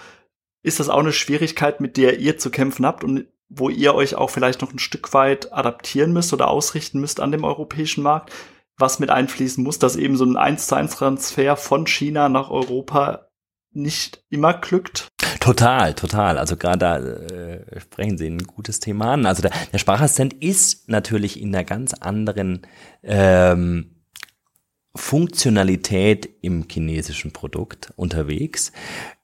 Ist 0.63 0.81
das 0.81 0.89
auch 0.89 1.01
eine 1.01 1.13
Schwierigkeit, 1.13 1.81
mit 1.81 1.97
der 1.97 2.19
ihr 2.19 2.39
zu 2.39 2.51
kämpfen 2.51 2.87
habt 2.87 3.05
und 3.05 3.27
wo 3.49 3.69
ihr 3.69 3.95
euch 3.95 4.15
auch 4.15 4.31
vielleicht 4.31 4.63
noch 4.63 4.73
ein 4.73 4.79
Stück 4.79 5.13
weit 5.13 5.53
adaptieren 5.53 6.13
müsst 6.13 6.33
oder 6.33 6.49
ausrichten 6.49 7.01
müsst 7.01 7.21
an 7.21 7.33
dem 7.33 7.45
europäischen 7.45 8.03
Markt? 8.03 8.33
Was 8.77 8.99
mit 8.99 9.11
einfließen 9.11 9.63
muss, 9.63 9.79
dass 9.79 9.95
eben 9.95 10.17
so 10.17 10.25
ein 10.25 10.37
1 10.37 10.67
zu 10.67 10.75
1 10.75 10.97
Transfer 10.97 11.57
von 11.57 11.87
China 11.87 12.29
nach 12.29 12.51
Europa 12.51 13.29
nicht 13.71 14.25
immer 14.31 14.55
glückt? 14.55 15.09
Total, 15.41 15.95
total. 15.95 16.39
Also 16.39 16.57
gerade 16.57 16.79
da 16.79 16.99
äh, 16.99 17.81
sprechen 17.81 18.17
Sie 18.17 18.29
ein 18.29 18.39
gutes 18.39 18.81
Thema 18.81 19.13
an. 19.13 19.27
Also 19.27 19.43
der, 19.43 19.53
der 19.73 19.79
Sprachassistent 19.79 20.33
ist 20.33 20.89
natürlich 20.89 21.41
in 21.41 21.55
einer 21.55 21.65
ganz 21.65 21.93
anderen 21.93 22.63
ähm, 23.03 23.94
Funktionalität 24.97 26.29
im 26.41 26.67
chinesischen 26.71 27.33
Produkt 27.33 27.93
unterwegs 27.97 28.71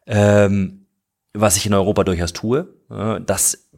ähm, 0.06 0.86
was 1.32 1.56
ich 1.56 1.66
in 1.66 1.74
Europa 1.74 2.04
durchaus 2.04 2.32
tue, 2.32 2.74
äh, 2.90 3.20
das 3.20 3.70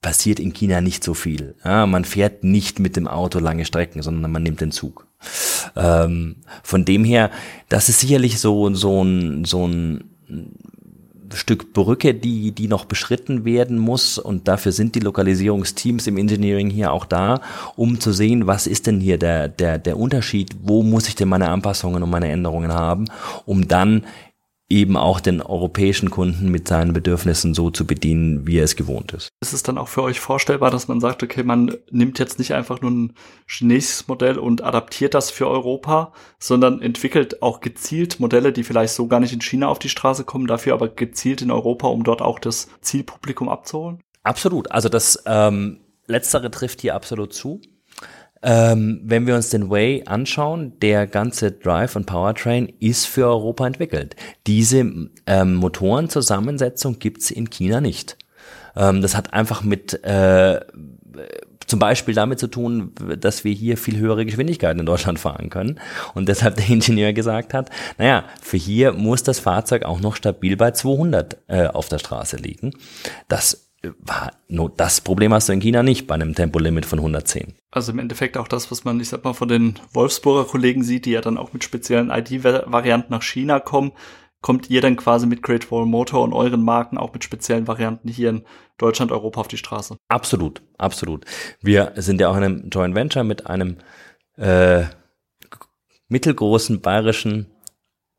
passiert 0.00 0.38
in 0.38 0.52
China 0.52 0.80
nicht 0.80 1.02
so 1.02 1.14
viel. 1.14 1.56
Ja, 1.64 1.86
man 1.86 2.04
fährt 2.04 2.44
nicht 2.44 2.78
mit 2.78 2.96
dem 2.96 3.08
Auto 3.08 3.38
lange 3.38 3.64
Strecken, 3.64 4.02
sondern 4.02 4.30
man 4.30 4.42
nimmt 4.42 4.60
den 4.60 4.70
Zug. 4.70 5.06
Ähm, 5.74 6.42
von 6.62 6.84
dem 6.84 7.04
her, 7.04 7.30
das 7.68 7.88
ist 7.88 8.00
sicherlich 8.00 8.38
so, 8.38 8.72
so 8.74 9.02
ein, 9.02 9.44
so 9.44 9.66
ein 9.66 10.64
Stück 11.34 11.72
Brücke, 11.72 12.14
die, 12.14 12.52
die 12.52 12.68
noch 12.68 12.84
beschritten 12.84 13.44
werden 13.44 13.78
muss. 13.78 14.18
Und 14.18 14.48
dafür 14.48 14.72
sind 14.72 14.94
die 14.94 15.00
Lokalisierungsteams 15.00 16.06
im 16.06 16.18
Engineering 16.18 16.70
hier 16.70 16.92
auch 16.92 17.04
da, 17.04 17.40
um 17.76 18.00
zu 18.00 18.12
sehen, 18.12 18.46
was 18.46 18.66
ist 18.66 18.86
denn 18.86 19.00
hier 19.00 19.18
der, 19.18 19.48
der, 19.48 19.78
der 19.78 19.98
Unterschied, 19.98 20.56
wo 20.62 20.82
muss 20.82 21.08
ich 21.08 21.14
denn 21.14 21.28
meine 21.28 21.48
Anpassungen 21.48 22.02
und 22.02 22.10
meine 22.10 22.30
Änderungen 22.30 22.72
haben, 22.72 23.06
um 23.44 23.68
dann 23.68 24.04
eben 24.68 24.96
auch 24.96 25.20
den 25.20 25.40
europäischen 25.40 26.10
Kunden 26.10 26.50
mit 26.50 26.66
seinen 26.66 26.92
Bedürfnissen 26.92 27.54
so 27.54 27.70
zu 27.70 27.86
bedienen, 27.86 28.46
wie 28.46 28.58
er 28.58 28.64
es 28.64 28.74
gewohnt 28.74 29.12
ist. 29.12 29.28
Ist 29.40 29.52
es 29.52 29.62
dann 29.62 29.78
auch 29.78 29.86
für 29.86 30.02
euch 30.02 30.18
vorstellbar, 30.18 30.70
dass 30.70 30.88
man 30.88 31.00
sagt, 31.00 31.22
okay, 31.22 31.44
man 31.44 31.76
nimmt 31.90 32.18
jetzt 32.18 32.38
nicht 32.38 32.52
einfach 32.52 32.80
nur 32.80 32.90
ein 32.90 33.12
chinesisches 33.46 34.08
Modell 34.08 34.38
und 34.38 34.64
adaptiert 34.64 35.14
das 35.14 35.30
für 35.30 35.48
Europa, 35.48 36.12
sondern 36.40 36.82
entwickelt 36.82 37.42
auch 37.42 37.60
gezielt 37.60 38.18
Modelle, 38.18 38.52
die 38.52 38.64
vielleicht 38.64 38.94
so 38.94 39.06
gar 39.06 39.20
nicht 39.20 39.32
in 39.32 39.40
China 39.40 39.68
auf 39.68 39.78
die 39.78 39.88
Straße 39.88 40.24
kommen, 40.24 40.48
dafür 40.48 40.74
aber 40.74 40.88
gezielt 40.88 41.42
in 41.42 41.52
Europa, 41.52 41.86
um 41.86 42.02
dort 42.02 42.20
auch 42.20 42.40
das 42.40 42.68
Zielpublikum 42.80 43.48
abzuholen? 43.48 44.00
Absolut. 44.24 44.72
Also 44.72 44.88
das 44.88 45.22
ähm, 45.26 45.80
Letztere 46.06 46.50
trifft 46.50 46.80
hier 46.80 46.94
absolut 46.96 47.32
zu. 47.32 47.60
Ähm, 48.48 49.00
wenn 49.02 49.26
wir 49.26 49.34
uns 49.34 49.50
den 49.50 49.70
Way 49.70 50.04
anschauen, 50.06 50.74
der 50.80 51.08
ganze 51.08 51.50
Drive 51.50 51.96
und 51.96 52.06
Powertrain 52.06 52.72
ist 52.78 53.06
für 53.06 53.26
Europa 53.26 53.66
entwickelt. 53.66 54.14
Diese 54.46 55.08
ähm, 55.26 55.54
Motorenzusammensetzung 55.56 57.00
gibt's 57.00 57.32
in 57.32 57.50
China 57.50 57.80
nicht. 57.80 58.16
Ähm, 58.76 59.02
das 59.02 59.16
hat 59.16 59.32
einfach 59.32 59.64
mit 59.64 60.04
äh, 60.04 60.60
zum 61.66 61.80
Beispiel 61.80 62.14
damit 62.14 62.38
zu 62.38 62.46
tun, 62.46 62.92
dass 63.18 63.42
wir 63.42 63.52
hier 63.52 63.76
viel 63.76 63.98
höhere 63.98 64.24
Geschwindigkeiten 64.24 64.78
in 64.78 64.86
Deutschland 64.86 65.18
fahren 65.18 65.50
können. 65.50 65.80
Und 66.14 66.28
deshalb 66.28 66.54
der 66.54 66.68
Ingenieur 66.68 67.12
gesagt 67.12 67.52
hat, 67.52 67.70
naja, 67.98 68.26
für 68.40 68.58
hier 68.58 68.92
muss 68.92 69.24
das 69.24 69.40
Fahrzeug 69.40 69.84
auch 69.84 69.98
noch 69.98 70.14
stabil 70.14 70.56
bei 70.56 70.70
200 70.70 71.36
äh, 71.48 71.66
auf 71.66 71.88
der 71.88 71.98
Straße 71.98 72.36
liegen. 72.36 72.74
Das 73.26 73.65
war 73.98 74.32
nur 74.48 74.70
das 74.70 75.00
Problem 75.00 75.32
hast 75.32 75.48
du 75.48 75.52
in 75.52 75.60
China 75.60 75.82
nicht 75.82 76.06
bei 76.06 76.14
einem 76.14 76.34
Tempolimit 76.34 76.86
von 76.86 76.98
110. 76.98 77.54
Also 77.70 77.92
im 77.92 77.98
Endeffekt 77.98 78.36
auch 78.36 78.48
das, 78.48 78.70
was 78.70 78.84
man, 78.84 78.98
ich 79.00 79.08
sag 79.08 79.24
mal, 79.24 79.34
von 79.34 79.48
den 79.48 79.78
Wolfsburger 79.92 80.48
Kollegen 80.48 80.82
sieht, 80.82 81.04
die 81.06 81.12
ja 81.12 81.20
dann 81.20 81.38
auch 81.38 81.52
mit 81.52 81.64
speziellen 81.64 82.10
ID-Varianten 82.10 83.12
nach 83.12 83.22
China 83.22 83.60
kommen, 83.60 83.92
kommt 84.40 84.70
ihr 84.70 84.80
dann 84.80 84.96
quasi 84.96 85.26
mit 85.26 85.42
Great 85.42 85.70
Wall 85.70 85.86
Motor 85.86 86.22
und 86.22 86.32
euren 86.32 86.62
Marken 86.62 86.98
auch 86.98 87.12
mit 87.12 87.24
speziellen 87.24 87.66
Varianten 87.66 88.08
hier 88.08 88.30
in 88.30 88.44
Deutschland, 88.78 89.10
Europa 89.12 89.40
auf 89.40 89.48
die 89.48 89.56
Straße? 89.56 89.96
Absolut, 90.08 90.62
absolut. 90.78 91.24
Wir 91.60 91.92
sind 91.96 92.20
ja 92.20 92.28
auch 92.28 92.36
in 92.36 92.44
einem 92.44 92.70
Joint 92.70 92.94
Venture 92.94 93.24
mit 93.24 93.46
einem 93.46 93.78
äh, 94.36 94.84
mittelgroßen 96.08 96.80
bayerischen 96.80 97.46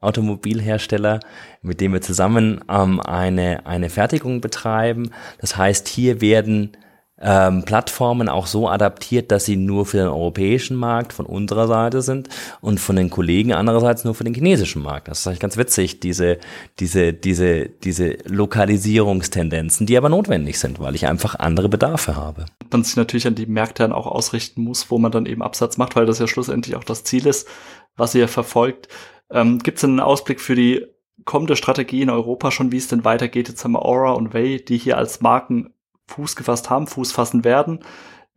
Automobilhersteller, 0.08 1.20
mit 1.62 1.82
dem 1.82 1.94
wir 1.94 2.02
zusammen 2.02 2.62
ähm, 2.70 3.00
eine, 3.00 3.66
eine 3.66 3.90
Fertigung 3.90 4.42
betreiben. 4.42 5.12
Das 5.40 5.58
heißt, 5.58 5.88
hier 5.88 6.22
werden 6.22 6.78
ähm, 7.20 7.64
Plattformen 7.64 8.30
auch 8.30 8.48
so 8.48 8.70
adaptiert, 8.70 9.32
dass 9.32 9.46
sie 9.46 9.58
nur 9.58 9.86
für 9.86 9.98
den 9.98 10.08
europäischen 10.08 10.78
Markt 10.78 11.14
von 11.14 11.26
unserer 11.26 11.68
Seite 11.68 12.02
sind 12.02 12.30
und 12.62 12.80
von 12.80 12.96
den 12.96 13.10
Kollegen 13.10 13.54
andererseits 13.54 14.04
nur 14.04 14.14
für 14.14 14.24
den 14.24 14.34
chinesischen 14.34 14.84
Markt. 14.84 15.08
Das 15.08 15.20
ist 15.20 15.28
eigentlich 15.28 15.40
ganz 15.40 15.58
witzig, 15.58 16.00
diese, 16.00 16.38
diese, 16.80 17.14
diese, 17.14 17.70
diese 17.70 18.18
Lokalisierungstendenzen, 18.26 19.88
die 19.88 19.98
aber 19.98 20.10
notwendig 20.10 20.60
sind, 20.60 20.80
weil 20.80 20.96
ich 20.96 21.08
einfach 21.08 21.36
andere 21.36 21.70
Bedarfe 21.70 22.16
habe. 22.16 22.46
Man 22.72 22.84
sich 22.84 22.96
natürlich 22.96 23.26
an 23.26 23.36
die 23.36 23.48
Märkte 23.48 23.84
dann 23.84 23.94
auch 23.94 24.08
ausrichten 24.08 24.62
muss, 24.62 24.92
wo 24.92 25.00
man 25.00 25.12
dann 25.12 25.26
eben 25.26 25.42
Absatz 25.42 25.78
macht, 25.78 25.96
weil 25.96 26.06
das 26.06 26.20
ja 26.20 26.28
schlussendlich 26.28 26.76
auch 26.76 26.84
das 26.84 27.04
Ziel 27.04 27.26
ist, 27.26 27.48
was 27.96 28.14
ihr 28.14 28.28
verfolgt. 28.28 28.90
Ähm, 29.32 29.60
Gibt 29.60 29.78
es 29.78 29.84
einen 29.84 30.00
Ausblick 30.00 30.42
für 30.42 30.56
die 30.56 30.86
kommende 31.26 31.56
Strategie 31.56 32.02
in 32.02 32.10
Europa 32.10 32.52
schon, 32.52 32.72
wie 32.72 32.78
es 32.78 32.88
denn 32.88 33.06
weitergeht? 33.06 33.50
Jetzt 33.50 33.64
haben 33.64 33.74
wir 33.74 33.86
Aura 33.86 34.12
und 34.12 34.34
Way, 34.34 34.64
die 34.64 34.78
hier 34.78 34.98
als 34.98 35.22
Marken 35.22 35.74
Fuß 36.08 36.36
gefasst 36.36 36.70
haben, 36.70 36.88
Fuß 36.88 37.12
fassen 37.12 37.44
werden. 37.44 37.80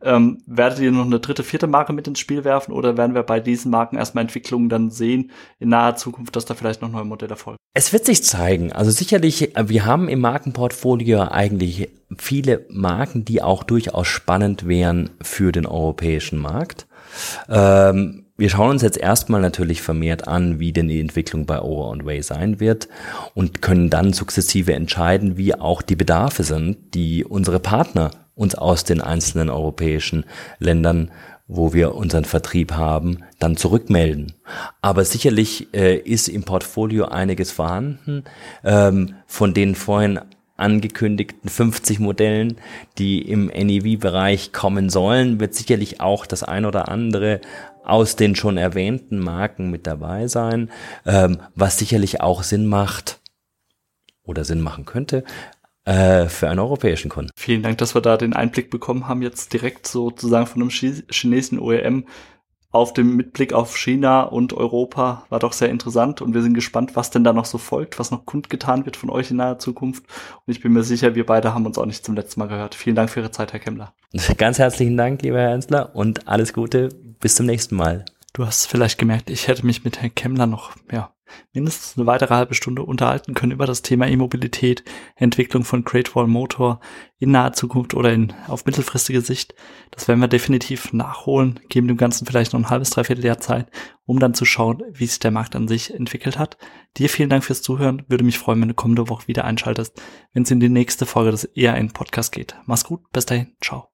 Ähm, 0.03 0.39
werdet 0.47 0.79
ihr 0.79 0.91
noch 0.91 1.05
eine 1.05 1.19
dritte, 1.19 1.43
vierte 1.43 1.67
Marke 1.67 1.93
mit 1.93 2.07
ins 2.07 2.19
Spiel 2.19 2.43
werfen 2.43 2.71
oder 2.71 2.97
werden 2.97 3.13
wir 3.13 3.21
bei 3.21 3.39
diesen 3.39 3.69
Marken 3.69 3.97
erstmal 3.97 4.23
Entwicklungen 4.23 4.67
dann 4.67 4.89
sehen 4.89 5.29
in 5.59 5.69
naher 5.69 5.95
Zukunft, 5.95 6.35
dass 6.35 6.45
da 6.45 6.55
vielleicht 6.55 6.81
noch 6.81 6.89
neue 6.89 7.05
Modelle 7.05 7.35
folgen? 7.35 7.57
Es 7.73 7.93
wird 7.93 8.05
sich 8.05 8.23
zeigen. 8.23 8.73
Also 8.73 8.89
sicherlich, 8.89 9.55
äh, 9.55 9.69
wir 9.69 9.85
haben 9.85 10.09
im 10.09 10.19
Markenportfolio 10.19 11.21
eigentlich 11.21 11.89
viele 12.17 12.65
Marken, 12.69 13.25
die 13.25 13.41
auch 13.41 13.63
durchaus 13.63 14.07
spannend 14.07 14.67
wären 14.67 15.11
für 15.21 15.51
den 15.51 15.67
europäischen 15.67 16.39
Markt. 16.39 16.87
Ähm, 17.47 18.25
wir 18.41 18.49
schauen 18.49 18.71
uns 18.71 18.81
jetzt 18.81 18.97
erstmal 18.97 19.39
natürlich 19.39 19.83
vermehrt 19.83 20.27
an, 20.27 20.59
wie 20.59 20.73
denn 20.73 20.87
die 20.87 20.99
Entwicklung 20.99 21.45
bei 21.45 21.61
Over 21.61 21.89
und 21.89 22.05
Way 22.05 22.23
sein 22.23 22.59
wird 22.59 22.89
und 23.35 23.61
können 23.61 23.91
dann 23.91 24.13
sukzessive 24.13 24.73
entscheiden, 24.73 25.37
wie 25.37 25.53
auch 25.53 25.83
die 25.83 25.95
Bedarfe 25.95 26.43
sind, 26.43 26.95
die 26.95 27.23
unsere 27.23 27.59
Partner 27.59 28.09
uns 28.33 28.55
aus 28.55 28.83
den 28.83 28.99
einzelnen 28.99 29.51
europäischen 29.51 30.25
Ländern 30.57 31.11
wo 31.53 31.73
wir 31.73 31.95
unseren 31.95 32.23
Vertrieb 32.23 32.71
haben, 32.71 33.25
dann 33.37 33.57
zurückmelden. 33.57 34.35
Aber 34.81 35.03
sicherlich 35.03 35.67
äh, 35.73 35.97
ist 35.97 36.29
im 36.29 36.43
Portfolio 36.43 37.09
einiges 37.09 37.51
vorhanden, 37.51 38.23
ähm, 38.63 39.15
von 39.27 39.53
den 39.53 39.75
vorhin 39.75 40.21
angekündigten 40.61 41.49
50 41.49 41.99
Modellen, 41.99 42.55
die 42.97 43.21
im 43.21 43.47
NEV-Bereich 43.47 44.53
kommen 44.53 44.89
sollen, 44.89 45.39
wird 45.39 45.55
sicherlich 45.55 45.99
auch 45.99 46.25
das 46.25 46.43
ein 46.43 46.65
oder 46.65 46.87
andere 46.87 47.41
aus 47.83 48.15
den 48.15 48.35
schon 48.35 48.57
erwähnten 48.57 49.19
Marken 49.19 49.71
mit 49.71 49.87
dabei 49.87 50.27
sein, 50.27 50.69
ähm, 51.05 51.39
was 51.55 51.77
sicherlich 51.77 52.21
auch 52.21 52.43
Sinn 52.43 52.65
macht 52.65 53.19
oder 54.23 54.43
Sinn 54.43 54.61
machen 54.61 54.85
könnte, 54.85 55.23
äh, 55.85 56.27
für 56.27 56.49
einen 56.49 56.59
europäischen 56.59 57.09
Kunden. 57.09 57.31
Vielen 57.35 57.63
Dank, 57.63 57.77
dass 57.79 57.95
wir 57.95 58.01
da 58.01 58.17
den 58.17 58.33
Einblick 58.33 58.69
bekommen 58.69 59.07
haben, 59.07 59.21
jetzt 59.21 59.53
direkt 59.53 59.87
sozusagen 59.87 60.45
von 60.45 60.61
einem 60.61 60.69
chinesischen 60.69 61.59
OEM 61.59 62.05
auf 62.71 62.93
dem 62.93 63.15
Mitblick 63.15 63.53
auf 63.53 63.77
China 63.77 64.23
und 64.23 64.53
Europa 64.53 65.25
war 65.29 65.39
doch 65.39 65.53
sehr 65.53 65.69
interessant 65.69 66.21
und 66.21 66.33
wir 66.33 66.41
sind 66.41 66.53
gespannt, 66.53 66.95
was 66.95 67.09
denn 67.09 67.23
da 67.23 67.33
noch 67.33 67.45
so 67.45 67.57
folgt, 67.57 67.99
was 67.99 68.11
noch 68.11 68.25
kundgetan 68.25 68.85
wird 68.85 68.95
von 68.95 69.09
euch 69.09 69.29
in 69.31 69.37
naher 69.37 69.59
Zukunft. 69.59 70.05
Und 70.45 70.51
ich 70.51 70.61
bin 70.61 70.71
mir 70.71 70.83
sicher, 70.83 71.13
wir 71.15 71.25
beide 71.25 71.53
haben 71.53 71.65
uns 71.65 71.77
auch 71.77 71.85
nicht 71.85 72.05
zum 72.05 72.15
letzten 72.15 72.39
Mal 72.39 72.47
gehört. 72.47 72.75
Vielen 72.75 72.95
Dank 72.95 73.09
für 73.09 73.19
Ihre 73.19 73.31
Zeit, 73.31 73.51
Herr 73.51 73.59
Kemmler. 73.59 73.93
Ganz 74.37 74.57
herzlichen 74.57 74.97
Dank, 74.97 75.21
lieber 75.21 75.39
Herr 75.39 75.53
Ensler, 75.53 75.95
und 75.95 76.27
alles 76.27 76.53
Gute. 76.53 76.89
Bis 77.19 77.35
zum 77.35 77.45
nächsten 77.45 77.75
Mal. 77.75 78.05
Du 78.33 78.45
hast 78.45 78.65
vielleicht 78.65 78.97
gemerkt, 78.97 79.29
ich 79.29 79.49
hätte 79.49 79.65
mich 79.65 79.83
mit 79.83 80.01
Herrn 80.01 80.15
Kemmler 80.15 80.47
noch, 80.47 80.71
ja, 80.91 81.11
mindestens 81.53 81.97
eine 81.97 82.07
weitere 82.07 82.33
halbe 82.33 82.53
Stunde 82.53 82.83
unterhalten 82.83 83.33
können 83.33 83.51
über 83.51 83.65
das 83.65 83.81
Thema 83.81 84.07
E-Mobilität, 84.07 84.83
Entwicklung 85.15 85.63
von 85.63 85.83
Great 85.83 86.15
Wall 86.15 86.27
Motor 86.27 86.79
in 87.19 87.31
naher 87.31 87.53
Zukunft 87.53 87.93
oder 87.93 88.11
in, 88.11 88.33
auf 88.47 88.65
mittelfristige 88.65 89.21
Sicht. 89.21 89.53
Das 89.91 90.07
werden 90.07 90.19
wir 90.19 90.27
definitiv 90.27 90.93
nachholen, 90.93 91.59
geben 91.69 91.87
dem 91.87 91.97
Ganzen 91.97 92.25
vielleicht 92.25 92.53
noch 92.53 92.59
ein 92.59 92.69
halbes, 92.69 92.89
dreiviertel 92.89 93.25
Jahr 93.25 93.39
Zeit, 93.39 93.69
um 94.05 94.19
dann 94.19 94.33
zu 94.33 94.45
schauen, 94.45 94.83
wie 94.91 95.05
sich 95.05 95.19
der 95.19 95.31
Markt 95.31 95.55
an 95.55 95.67
sich 95.67 95.93
entwickelt 95.93 96.39
hat. 96.39 96.57
Dir 96.97 97.09
vielen 97.09 97.29
Dank 97.29 97.43
fürs 97.43 97.61
Zuhören. 97.61 98.03
Würde 98.07 98.23
mich 98.23 98.39
freuen, 98.39 98.61
wenn 98.61 98.69
du 98.69 98.73
kommende 98.73 99.07
Woche 99.09 99.27
wieder 99.27 99.45
einschaltest, 99.45 100.01
wenn 100.33 100.43
es 100.43 100.51
in 100.51 100.59
die 100.59 100.69
nächste 100.69 101.05
Folge 101.05 101.31
des 101.31 101.45
ERN 101.45 101.91
Podcast 101.91 102.31
geht. 102.31 102.55
Mach's 102.65 102.83
gut. 102.83 103.01
Bis 103.11 103.25
dahin. 103.25 103.55
Ciao. 103.61 103.90